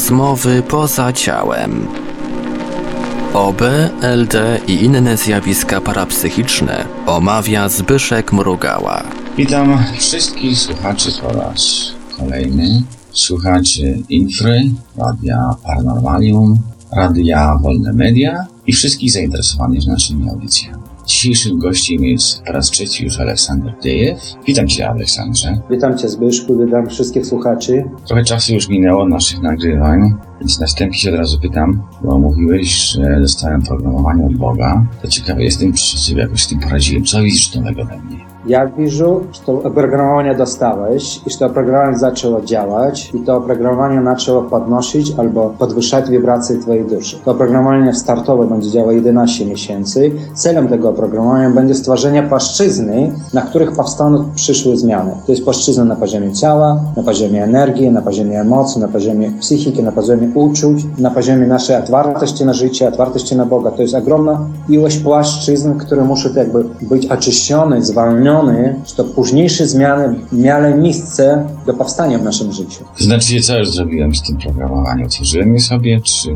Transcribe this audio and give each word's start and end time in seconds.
Rozmowy 0.00 0.62
poza 0.62 1.12
ciałem. 1.12 1.86
OB, 3.34 3.62
LD 4.02 4.60
i 4.66 4.84
inne 4.84 5.16
zjawiska 5.16 5.80
parapsychiczne 5.80 6.84
omawia 7.06 7.68
Zbyszek 7.68 8.32
Mrugała. 8.32 9.02
Witam 9.36 9.84
wszystkich 9.98 10.58
słuchaczy 10.58 11.10
po 11.22 11.32
raz 11.32 11.92
kolejny. 12.18 12.82
Słuchaczy 13.12 14.02
Infry, 14.08 14.70
Radia 14.96 15.54
Paranormalium, 15.64 16.58
Radia 16.92 17.58
Wolne 17.62 17.92
Media 17.92 18.46
i 18.66 18.72
wszystkich 18.72 19.12
zainteresowanych 19.12 19.86
naszymi 19.86 20.30
audycjami. 20.30 20.79
Dzisiejszym 21.06 21.58
gościem 21.58 22.04
jest 22.04 22.42
po 22.42 22.52
raz 22.52 22.70
trzeci 22.70 23.04
już 23.04 23.20
Aleksander 23.20 23.74
Dejew. 23.82 24.18
Witam 24.46 24.68
Cię, 24.68 24.88
Aleksandrze. 24.88 25.60
Witam 25.70 25.98
Cię, 25.98 26.08
Zbyszku, 26.08 26.58
witam 26.66 26.88
wszystkich 26.88 27.26
słuchaczy. 27.26 27.84
Trochę 28.06 28.24
czasu 28.24 28.54
już 28.54 28.68
minęło 28.68 29.08
naszych 29.08 29.42
nagrywań, 29.42 30.14
więc 30.40 30.60
na 30.60 30.66
wstępie 30.66 30.98
się 30.98 31.10
od 31.10 31.16
razu 31.16 31.40
pytam, 31.40 31.82
bo 32.04 32.18
mówiłeś, 32.18 32.74
że 32.74 33.20
dostałem 33.20 33.62
programowanie 33.62 34.26
od 34.26 34.36
Boga. 34.36 34.84
To 35.02 35.08
ciekawe 35.08 35.42
jestem, 35.42 35.72
czy 35.72 35.98
sobie 35.98 36.22
jakoś 36.22 36.42
z 36.42 36.48
tym 36.48 36.58
poradziłem. 36.58 37.04
Co 37.04 37.22
widzisz 37.22 37.54
nowego 37.54 37.84
we 37.84 37.98
mnie? 37.98 38.30
Ja 38.46 38.66
wierzę, 38.66 39.04
że 39.32 39.40
to 39.46 39.52
oprogramowanie 39.52 40.34
dostałeś 40.34 41.20
i 41.26 41.30
że 41.30 41.38
to 41.38 41.46
oprogramowanie 41.46 41.98
zaczęło 41.98 42.40
działać 42.40 43.10
i 43.14 43.20
to 43.20 43.36
oprogramowanie 43.36 44.04
zaczęło 44.04 44.42
podnosić 44.42 45.12
albo 45.18 45.50
podwyższać 45.58 46.10
wibracje 46.10 46.58
Twojej 46.58 46.84
duszy. 46.84 47.16
To 47.24 47.30
oprogramowanie 47.30 47.94
startowe 47.94 48.46
będzie 48.46 48.70
działało 48.70 48.92
11 48.92 49.46
miesięcy. 49.46 50.12
Celem 50.34 50.68
tego 50.68 50.88
oprogramowania 50.88 51.50
będzie 51.50 51.74
stworzenie 51.74 52.22
płaszczyzny, 52.22 53.12
na 53.34 53.42
których 53.42 53.72
powstaną 53.72 54.30
przyszłe 54.34 54.76
zmiany. 54.76 55.12
To 55.26 55.32
jest 55.32 55.44
płaszczyzna 55.44 55.84
na 55.84 55.96
poziomie 55.96 56.32
ciała, 56.32 56.80
na 56.96 57.02
poziomie 57.02 57.44
energii, 57.44 57.90
na 57.90 58.02
poziomie 58.02 58.40
emocji, 58.40 58.80
na 58.80 58.88
poziomie 58.88 59.30
psychiki, 59.40 59.82
na 59.82 59.92
poziomie 59.92 60.28
uczuć, 60.34 60.84
na 60.98 61.10
poziomie 61.10 61.46
naszej 61.46 61.76
otwartości 61.76 62.44
na 62.44 62.54
życie, 62.54 62.88
otwartości 62.88 63.36
na 63.36 63.46
Boga. 63.46 63.70
To 63.70 63.82
jest 63.82 63.94
ogromna 63.94 64.48
ilość 64.68 64.98
płaszczyzn, 64.98 65.78
które 65.78 66.04
muszą 66.04 66.34
jakby 66.34 66.64
być 66.82 67.06
oczyszczone, 67.06 67.82
zwolnione 67.82 68.74
że 68.86 68.94
to 68.96 69.04
późniejsze 69.04 69.66
zmiany 69.66 70.20
miały 70.32 70.74
miejsce 70.74 71.44
do 71.66 71.74
powstania 71.74 72.18
w 72.18 72.22
naszym 72.22 72.52
życiu. 72.52 72.84
Znaczy, 72.98 73.40
co 73.40 73.58
już 73.58 73.70
zrobiłem 73.70 74.14
z 74.14 74.22
tym 74.22 74.36
programowaniem? 74.36 75.06
Otworzyłem 75.06 75.54
je 75.54 75.60
sobie, 75.60 76.00
czy 76.00 76.28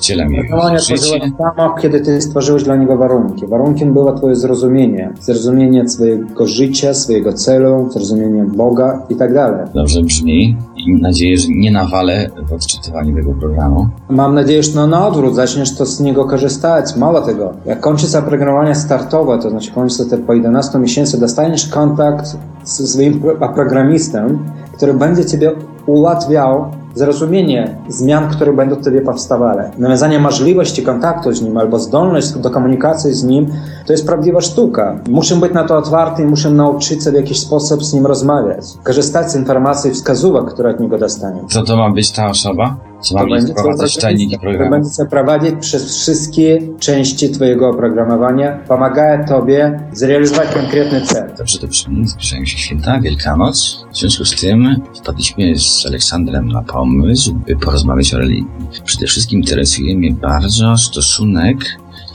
wcielam 0.00 0.32
je 0.32 0.40
Programowanie 0.40 0.78
w 0.78 0.88
życie? 0.88 1.20
samo, 1.38 1.74
kiedy 1.74 2.00
ty 2.00 2.20
stworzyłeś 2.20 2.62
dla 2.64 2.76
niego 2.76 2.96
warunki. 2.96 3.46
Warunkiem 3.46 3.92
było 3.92 4.12
twoje 4.12 4.36
zrozumienie. 4.36 5.12
Zrozumienie 5.20 5.88
swojego 5.88 6.46
życia, 6.46 6.94
swojego 6.94 7.32
celu, 7.32 7.88
zrozumienie 7.92 8.44
Boga 8.44 9.02
i 9.08 9.16
tak 9.16 9.34
dalej. 9.34 9.66
Dobrze 9.74 10.02
brzmi 10.02 10.56
i 10.76 10.92
mam 10.92 11.00
nadzieję, 11.00 11.36
że 11.38 11.48
nie 11.50 11.70
nawalę 11.70 12.30
w 12.48 12.52
odczytywaniu 12.52 13.14
tego 13.14 13.32
programu. 13.32 13.88
Mam 14.08 14.34
nadzieję, 14.34 14.62
że 14.62 14.70
no 14.74 14.86
na 14.86 15.06
odwrót 15.08 15.34
zaczniesz 15.34 15.76
to 15.76 15.86
z 15.86 16.00
niego 16.00 16.24
korzystać. 16.24 16.96
Mało 16.96 17.20
tego, 17.20 17.52
jak 17.66 17.80
kończy 17.80 18.06
się 18.06 18.18
oprogramowanie 18.18 18.74
startowe, 18.74 19.38
to 19.38 19.50
znaczy 19.50 19.72
kończy 19.72 19.96
się 19.96 20.04
po 20.26 20.34
11 20.34 20.78
miesięcy, 20.78 21.20
dostaniesz 21.20 21.68
kontakt 21.68 22.36
z 22.64 22.90
swoim 22.90 23.20
programistą, 23.54 24.38
który 24.76 24.94
będzie 24.94 25.24
ciebie 25.24 25.52
ułatwiał 25.86 26.70
zrozumienie 26.98 27.76
zmian, 27.88 28.28
które 28.30 28.52
będą 28.52 28.76
tobie 28.76 29.00
powstawały. 29.00 29.62
Nawiązanie 29.78 30.18
możliwości 30.18 30.82
kontaktu 30.82 31.32
z 31.32 31.42
nim 31.42 31.56
albo 31.56 31.78
zdolność 31.78 32.32
do 32.32 32.50
komunikacji 32.50 33.12
z 33.14 33.24
nim 33.24 33.46
to 33.86 33.92
jest 33.92 34.06
prawdziwa 34.06 34.40
sztuka. 34.40 35.00
Muszę 35.08 35.36
być 35.36 35.52
na 35.52 35.64
to 35.64 35.76
otwarty 35.76 36.22
i 36.22 36.26
muszę 36.26 36.50
nauczyć 36.50 37.04
się 37.04 37.10
w 37.10 37.14
jakiś 37.14 37.40
sposób 37.40 37.84
z 37.84 37.94
nim 37.94 38.06
rozmawiać. 38.06 38.64
Korzystać 38.82 39.32
z 39.32 39.36
informacji 39.36 39.90
i 39.90 39.94
wskazówek, 39.94 40.44
które 40.44 40.70
od 40.70 40.80
niego 40.80 40.98
dostanie. 40.98 41.40
Co 41.48 41.62
to 41.62 41.76
ma 41.76 41.90
być 41.90 42.10
ta 42.10 42.26
osoba? 42.26 42.76
Co 43.00 43.14
ma 43.14 43.24
mnie 43.24 43.42
wprowadzać 43.42 43.96
w 43.96 44.00
tajniki 44.00 44.38
programu? 44.38 44.70
Będzie 44.70 44.90
cię 44.90 45.06
prowadzić 45.06 45.54
przez 45.60 45.96
wszystkie 45.96 46.58
części 46.78 47.30
twojego 47.30 47.68
oprogramowania, 47.68 48.52
pomaga 48.68 49.24
tobie 49.24 49.80
zrealizować 49.92 50.48
konkretny 50.54 51.00
cel. 51.00 51.34
Dobrze 51.38 51.58
to 51.58 51.66
brzmi, 51.66 52.08
zbliżają 52.08 52.44
się 52.44 52.58
święta, 52.58 53.00
Wielkanoc. 53.00 53.86
W 53.92 53.98
związku 53.98 54.24
z 54.24 54.40
tym 54.40 54.76
wpadliśmy 55.02 55.58
z 55.58 55.86
Aleksandrem 55.86 56.48
na 56.48 56.62
pomysł, 56.62 57.34
by 57.34 57.56
porozmawiać 57.56 58.14
o 58.14 58.18
religii. 58.18 58.46
Przede 58.84 59.06
wszystkim 59.06 59.40
interesuje 59.40 59.96
mnie 59.96 60.12
bardzo 60.12 60.76
stosunek 60.76 61.56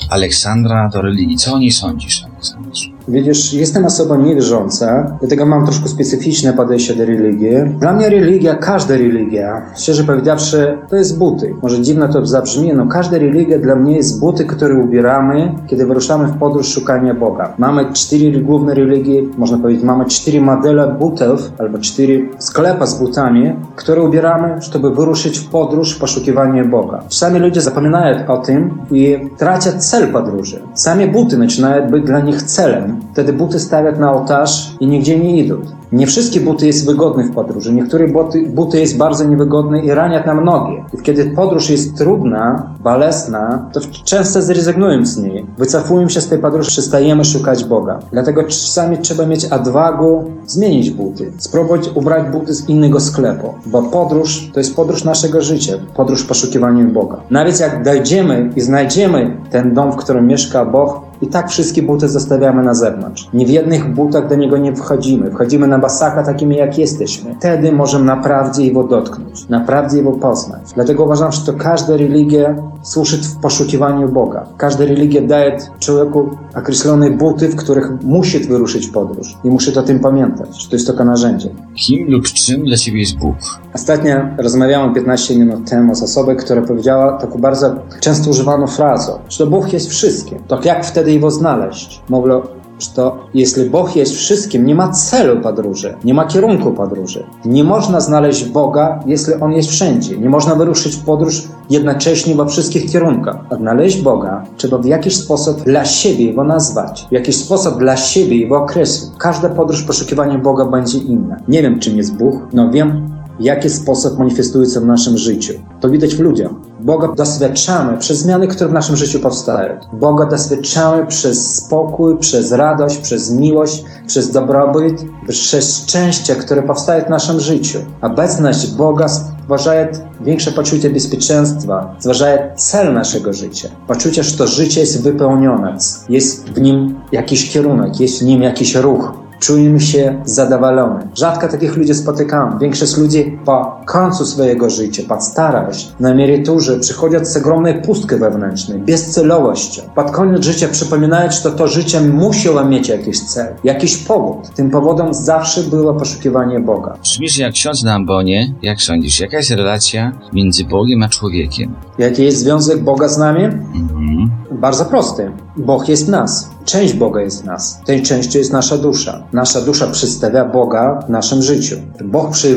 Aleksandra 0.10 0.90
do 0.90 1.02
religii. 1.02 1.38
Co 1.38 1.54
o 1.54 1.60
niej 1.60 1.72
sądzisz, 1.72 2.24
Aleksandrze? 2.24 2.93
Widzisz, 3.08 3.53
jestem 3.53 3.86
osobą 3.86 4.22
niewierząca, 4.22 5.18
dlatego 5.19 5.46
mam 5.46 5.66
troszkę 5.66 5.90
specyficzne 5.90 6.53
podejście 6.53 6.96
do 6.96 7.06
religii. 7.06 7.50
Dla 7.80 7.94
mnie 7.94 8.09
religia, 8.09 8.56
każda 8.56 8.94
religia, 8.94 9.62
szczerze 9.75 10.03
powiedziawszy, 10.03 10.78
to 10.90 10.96
jest 10.96 11.18
buty. 11.18 11.53
Może 11.62 11.81
dziwno 11.81 12.08
to 12.08 12.25
zabrzmi, 12.25 12.74
no 12.74 12.88
każda 12.88 13.18
religia 13.18 13.59
dla 13.59 13.75
mnie 13.75 13.96
jest 13.96 14.19
buty, 14.19 14.46
które 14.46 14.75
ubieramy, 14.75 15.52
kiedy 15.68 15.86
wyruszamy 15.86 16.28
w 16.28 16.38
podróż 16.38 16.68
szukania 16.68 17.13
Boga. 17.13 17.53
Mamy 17.58 17.94
cztery 17.94 18.42
główne 18.42 18.74
religie, 18.74 19.24
można 19.38 19.58
powiedzieć, 19.58 19.84
mamy 19.84 20.06
cztery 20.06 20.42
modele 20.42 20.96
butów, 21.00 21.52
albo 21.58 21.78
cztery 21.78 22.30
sklepa 22.40 22.86
z 22.86 23.00
butami, 23.00 23.53
które 23.75 24.02
ubieramy, 24.02 24.62
żeby 24.62 24.90
wyruszyć 24.90 25.40
w 25.40 25.50
podróż 25.50 25.96
w 25.96 26.00
poszukiwanie 26.00 26.66
Boga. 26.66 27.03
Czasami 27.09 27.40
ludzie 27.40 27.62
zapominają 27.62 28.28
o 28.28 28.38
tym 28.38 28.78
i 28.92 29.18
tracą 29.38 29.69
cel 29.78 30.08
podróży. 30.08 30.62
Same 30.74 31.08
buty 31.08 31.38
zaczynają 31.38 31.90
być 31.90 32.03
dla 32.03 32.19
nich 32.19 32.44
celem. 32.44 32.93
Wtedy 33.14 33.34
buty 33.34 33.59
stawiać 33.59 34.00
na 34.00 34.14
ołtarz 34.14 34.76
i 34.80 34.88
nigdzie 34.88 35.20
nie 35.20 35.38
idą. 35.38 35.62
Nie 35.94 36.08
wszystkie 36.08 36.40
buty 36.40 36.68
jest 36.68 36.86
wygodne 36.86 37.24
w 37.24 37.31
podróży. 37.31 37.74
Niektóre 37.74 38.08
buty, 38.08 38.44
buty 38.50 38.80
jest 38.80 38.98
bardzo 38.98 39.24
niewygodne 39.24 39.80
i 39.80 39.92
ranią 39.92 40.26
nam 40.26 40.46
nogi. 40.46 40.84
I 40.94 41.02
kiedy 41.02 41.26
podróż 41.26 41.70
jest 41.70 41.98
trudna, 41.98 42.74
bolesna, 42.84 43.70
to 43.74 43.80
często 44.04 44.42
zrezygnujemy 44.42 45.06
z 45.06 45.18
niej. 45.18 45.46
Wycofując 45.58 46.12
się 46.12 46.22
z 46.22 46.28
tej 46.28 46.40
podróży, 46.40 46.70
przestajemy 46.70 47.26
szukać 47.26 47.66
Boga. 47.66 48.00
Dlatego 48.12 48.44
czasami 48.44 48.98
trzeba 48.98 49.26
mieć 49.26 49.46
odwagę 49.46 50.24
zmienić 50.48 50.92
buty. 50.92 51.31
Spróbować 51.38 51.90
ubrać 51.96 52.31
buty 52.31 52.54
z 52.54 52.70
innego 52.70 53.00
sklepu. 53.00 53.54
Bo 53.66 53.84
podróż 53.84 54.52
to 54.54 54.60
jest 54.60 54.75
podróż 54.75 55.04
naszego 55.04 55.42
życia. 55.42 55.74
Podróż 55.96 56.24
w 56.24 56.28
poszukiwaniu 56.28 56.92
Boga. 56.92 57.22
Nawet 57.30 57.60
jak 57.60 57.84
dojdziemy 57.84 58.50
i 58.56 58.62
znajdziemy 58.62 59.38
ten 59.52 59.74
dom, 59.74 59.92
w 59.92 59.96
którym 59.96 60.28
mieszka 60.28 60.66
Bóg, 60.66 61.14
i 61.24 61.28
tak 61.28 61.50
wszystkie 61.50 61.84
buty 61.84 62.10
zostawiamy 62.10 62.64
na 62.64 62.74
zewnątrz. 62.74 63.30
Nie 63.34 63.46
w 63.46 63.50
jednych 63.50 63.94
butach 63.94 64.28
do 64.28 64.36
niego 64.36 64.58
nie 64.58 64.75
wchodzimy. 64.75 65.31
Wchodzimy 65.31 65.68
na 65.68 65.78
basaka 65.84 66.24
takimi, 66.24 66.56
jak 66.56 66.78
jesteśmy. 66.78 67.36
Wtedy 67.40 67.72
możemy 67.72 68.06
naprawdę 68.06 68.64
jego 68.64 68.84
dotknąć, 68.84 69.50
naprawdę 69.50 69.98
jego 69.98 70.12
poznać. 70.12 70.62
Dlatego 70.76 71.04
uważam, 71.04 71.32
że 71.32 71.42
to 71.46 71.54
każda 71.54 71.98
religia 71.98 72.56
służy 72.82 73.18
w 73.18 73.38
poszukiwaniu 73.42 74.10
Boga. 74.10 74.46
Każda 74.58 74.86
religia 74.86 75.22
daje 75.22 75.58
człowieku 75.80 76.30
określone 76.56 77.10
buty, 77.10 77.50
w 77.50 77.56
których 77.56 77.92
musi 78.04 78.40
wyruszyć 78.40 78.88
podróż. 78.88 79.38
I 79.44 79.50
musi 79.50 79.76
o 79.80 79.84
tym 79.84 80.00
pamiętać, 80.00 80.64
że 80.64 80.70
to 80.70 80.76
jest 80.76 80.88
tylko 80.88 81.06
narzędzie. 81.06 81.50
Kim 81.76 82.12
lub 82.12 82.26
czym 82.26 82.64
dla 82.66 82.78
ciebie 82.78 83.00
jest 83.00 83.18
Bóg? 83.18 83.36
Ostatnio 83.74 84.16
rozmawiałem 84.38 84.94
15 84.94 85.40
minut 85.40 85.70
temu 85.70 85.96
z 85.96 86.04
osobą, 86.04 86.36
która 86.36 86.62
powiedziała 86.62 87.18
taką 87.18 87.40
bardzo 87.40 87.76
często 88.00 88.30
używaną 88.30 88.68
frazę, 88.68 89.14
że 89.30 89.48
Bóg 89.48 89.74
jest 89.74 89.90
wszystkim. 89.90 90.38
To 90.48 90.60
jak 90.64 90.86
wtedy 90.86 91.12
jego 91.12 91.32
znaleźć? 91.32 92.02
Mówię, 92.10 92.42
że 92.84 92.92
to 92.96 93.18
jeśli 93.34 93.70
Bóg 93.70 93.96
jest 93.96 94.16
wszystkim, 94.16 94.66
nie 94.66 94.76
ma 94.76 94.90
celu 94.90 95.42
podróży, 95.42 95.96
nie 96.04 96.14
ma 96.14 96.26
kierunku 96.26 96.72
podróży. 96.72 97.24
Nie 97.46 97.64
można 97.64 98.00
znaleźć 98.00 98.46
Boga, 98.46 99.00
jeśli 99.06 99.34
On 99.34 99.52
jest 99.52 99.70
wszędzie. 99.70 100.18
Nie 100.18 100.30
można 100.30 100.56
wyruszyć 100.56 100.96
w 100.96 101.06
podróż 101.06 101.44
jednocześnie 101.70 102.36
we 102.36 102.48
wszystkich 102.48 102.92
kierunkach. 102.92 103.36
Odnaleźć 103.50 104.02
Boga 104.02 104.44
trzeba 104.58 104.78
w 104.78 104.86
jakiś 104.86 105.16
sposób 105.16 105.62
dla 105.62 105.86
siebie 105.86 106.26
Jego 106.26 106.44
nazwać, 106.44 107.06
w 107.10 107.12
jakiś 107.12 107.36
sposób 107.36 107.80
dla 107.80 107.98
siebie 107.98 108.38
Jego 108.38 108.58
określić. 108.58 109.12
Każda 109.18 109.50
podróż 109.50 109.84
poszukiwania 109.84 110.38
Boga 110.38 110.66
będzie 110.66 110.98
inna. 110.98 111.38
Nie 111.48 111.62
wiem, 111.62 111.80
czym 111.80 111.98
jest 111.98 112.18
Bóg, 112.18 112.36
no 112.54 112.72
wiem, 112.72 113.12
jaki 113.39 113.69
sposób 113.69 114.19
manifestuje 114.19 114.69
się 114.69 114.80
w 114.80 114.85
naszym 114.85 115.18
życiu. 115.18 115.53
To 115.80 115.89
widać 115.89 116.15
w 116.15 116.19
ludziach. 116.19 116.51
Boga 116.80 117.07
doświadczamy 117.07 117.97
przez 117.97 118.18
zmiany, 118.18 118.47
które 118.47 118.69
w 118.69 118.74
naszym 118.74 118.95
życiu 118.95 119.19
powstają. 119.19 119.80
Boga 119.94 120.25
doświadczamy 120.25 121.06
przez 121.06 121.56
spokój, 121.56 122.18
przez 122.18 122.51
radość, 122.51 122.97
przez 122.97 123.31
miłość, 123.31 123.83
przez 124.07 124.31
dobrobyt, 124.31 125.06
przez 125.27 125.77
szczęście, 125.77 126.35
które 126.35 126.63
powstaje 126.63 127.06
w 127.06 127.09
naszym 127.09 127.39
życiu. 127.39 127.80
Obecność 128.01 128.71
Boga 128.71 129.07
stwarza 129.07 129.74
większe 130.21 130.51
poczucie 130.51 130.89
bezpieczeństwa, 130.89 131.95
stwarza 132.00 132.25
cel 132.56 132.94
naszego 132.94 133.33
życia. 133.33 133.69
Poczucie, 133.88 134.24
że 134.24 134.38
to 134.38 134.47
życie 134.47 134.80
jest 134.80 135.03
wypełnione, 135.03 135.77
jest 136.09 136.50
w 136.50 136.62
nim 136.62 137.00
jakiś 137.12 137.50
kierunek, 137.53 138.00
jest 138.00 138.19
w 138.19 138.25
nim 138.25 138.41
jakiś 138.41 138.75
ruch. 138.75 139.23
Czujemy 139.45 139.80
się 139.80 140.22
zadowoleni. 140.25 141.06
Rzadko 141.16 141.48
takich 141.48 141.78
ludzi 141.78 141.94
spotykam. 141.94 142.60
Większość 142.60 142.98
ludzi 142.98 143.38
po 143.45 143.81
końcu 143.86 144.25
swojego 144.25 144.69
życia, 144.69 145.04
pod 145.07 145.24
starość, 145.24 145.92
na 146.00 146.10
emeryturze 146.10 146.80
przychodzą 146.80 147.25
z 147.25 147.38
ogromnej 147.38 147.81
pustki 147.81 148.16
wewnętrznej, 148.16 148.80
bezcelowością. 148.80 149.81
Pod 149.95 150.12
koniec 150.12 150.45
życia 150.45 150.68
przypominają, 150.68 151.31
że 151.31 151.51
to 151.51 151.68
życie 151.68 152.01
musiało 152.01 152.66
mieć 152.66 152.90
jakiś 152.90 153.19
cel, 153.19 153.54
jakiś 153.63 153.98
powód. 153.98 154.50
Tym 154.56 154.69
powodem 154.69 155.13
zawsze 155.13 155.63
było 155.63 155.94
poszukiwanie 155.94 156.60
Boga. 156.60 156.94
Brzmisz 157.04 157.38
jak 157.38 157.54
ksiądz 157.54 157.84
na 157.84 157.94
ambonie. 157.94 158.54
Jak 158.62 158.81
sądzisz, 158.81 159.19
jaka 159.19 159.38
jest 159.38 159.51
relacja 159.51 160.12
między 160.34 160.63
Bogiem 160.66 161.04
a 161.04 161.10
człowiekiem? 161.10 161.74
Jaki 161.98 162.24
jest 162.24 162.38
związek 162.38 162.84
Boga 162.84 163.07
z 163.07 163.18
nami? 163.18 163.44
Mhm. 163.44 164.31
Bardzo 164.51 164.86
prosty. 164.86 165.31
Bóg 165.58 165.90
jest 165.90 166.08
nas. 166.08 166.50
Część 166.66 166.94
Boga 166.94 167.22
jest 167.22 167.46
nas. 167.46 167.82
Tej 167.86 168.02
częścią 168.02 168.40
jest 168.40 168.54
nasza 168.54 168.78
dusza. 168.78 169.24
Nasza 169.34 169.62
dusza 169.62 169.88
przedstawia 169.88 170.46
Boga 170.46 171.00
w 171.08 171.10
naszym 171.10 171.42
życiu. 171.42 171.76
Bóg 172.04 172.36
się 172.36 172.56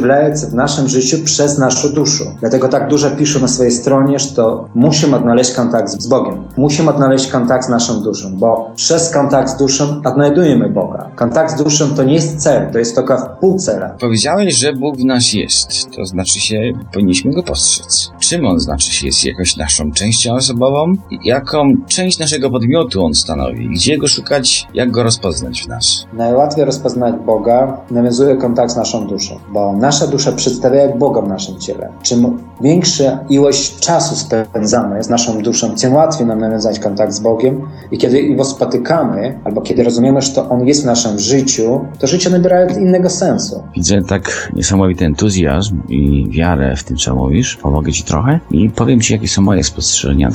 w 0.51 0.55
naszym 0.55 0.89
życiu 0.89 1.19
przez 1.25 1.59
naszą 1.59 1.89
duszę. 1.89 2.25
Dlatego 2.41 2.69
tak 2.69 2.89
dużo 2.89 3.11
piszę 3.11 3.41
na 3.41 3.49
swojej 3.49 3.73
stronie, 3.73 4.19
że 4.19 4.29
to 4.29 4.69
musimy 4.75 5.17
odnaleźć 5.17 5.53
kontakt 5.53 5.91
z 5.91 6.07
Bogiem. 6.07 6.45
Musimy 6.57 6.91
odnaleźć 6.91 7.27
kontakt 7.27 7.67
z 7.67 7.69
naszą 7.69 8.03
duszą, 8.03 8.37
bo 8.37 8.71
przez 8.77 9.11
kontakt 9.11 9.51
z 9.51 9.57
duszą 9.57 10.03
odnajdujemy 10.05 10.71
Boga. 10.71 11.11
Kontakt 11.17 11.53
z 11.53 11.63
duszą 11.63 11.95
to 11.95 12.05
nie 12.05 12.15
jest 12.15 12.37
cel, 12.37 12.73
to 12.73 12.79
jest 12.79 12.95
tylko 12.95 13.37
pół 13.41 13.59
cela. 13.59 13.89
Powiedziałeś, 13.89 14.55
że 14.55 14.73
Bóg 14.73 14.97
w 14.97 15.05
nas 15.05 15.33
jest. 15.33 15.69
To 15.97 16.07
znaczy 16.07 16.41
się, 16.41 16.73
powinniśmy 16.93 17.33
go 17.33 17.43
postrzec. 17.43 18.11
Czym 18.21 18.47
on 18.47 18.61
znaczy 18.61 18.93
się? 18.93 19.07
Jest 19.07 19.25
jakoś 19.25 19.57
naszą 19.57 19.93
częścią 19.93 20.35
osobową? 20.35 20.93
Jaką 21.25 21.73
część 21.89 22.19
naszego 22.19 22.51
podmiotu 22.51 22.86
on 22.95 23.15
stanowi? 23.15 23.69
Gdzie 23.69 23.99
go 23.99 24.09
szukać? 24.09 24.67
Jak 24.75 24.91
go 24.91 25.03
rozpoznać 25.03 25.63
w 25.63 25.69
nas? 25.69 26.07
Najłatwiej 26.13 26.65
rozpoznać 26.65 27.15
Boga 27.27 27.81
nawiązuje 27.91 28.37
kontakt 28.37 28.73
z 28.73 28.77
naszą 28.77 29.07
duszą, 29.07 29.39
bo 29.53 29.73
nasza 29.73 30.07
dusza 30.07 30.33
przedstawia 30.33 30.83
jak 30.83 30.99
Boga 30.99 31.21
w 31.21 31.29
naszym 31.29 31.59
ciele. 31.59 31.89
Czym 32.03 32.39
większa 32.61 33.19
ilość 33.29 33.79
czasu 33.79 34.17
spędzamy 34.17 35.03
z 35.05 35.09
naszą 35.09 35.43
duszą, 35.43 35.75
tym 35.75 35.95
łatwiej 35.95 36.27
nam 36.27 36.41
nawiązać 36.41 36.79
kontakt 36.79 37.13
z 37.13 37.21
Bogiem 37.21 37.61
i 37.91 37.99
kiedy 37.99 38.35
go 38.35 38.45
spotykamy, 38.45 39.39
albo 39.45 39.61
kiedy 39.61 39.85
rozumiemy, 39.85 40.23
że 40.23 40.33
to 40.33 40.49
On 40.49 40.67
jest 40.67 40.83
w 40.83 40.87
naszym 40.87 41.19
życiu, 41.19 41.81
to 41.99 42.07
życie 42.07 42.31
nabiera 42.31 42.65
innego 42.65 43.11
sensu. 43.11 43.63
Widzę 43.75 44.03
tak 44.03 44.53
niesamowity 44.55 45.05
entuzjazm 45.05 45.83
i 45.89 46.27
wiarę 46.31 46.77
w 46.77 46.85
tym, 46.85 46.97
co 46.97 47.15
mówisz. 47.15 47.57
Pomogę 47.57 47.93
Ci 47.93 48.05
trochę 48.05 48.41
i 48.51 48.71
powiem 48.71 49.01
Ci, 49.01 49.13
jakie 49.13 49.29
są 49.29 49.43
moje 49.43 49.65
spostrzeżenia 49.65 50.31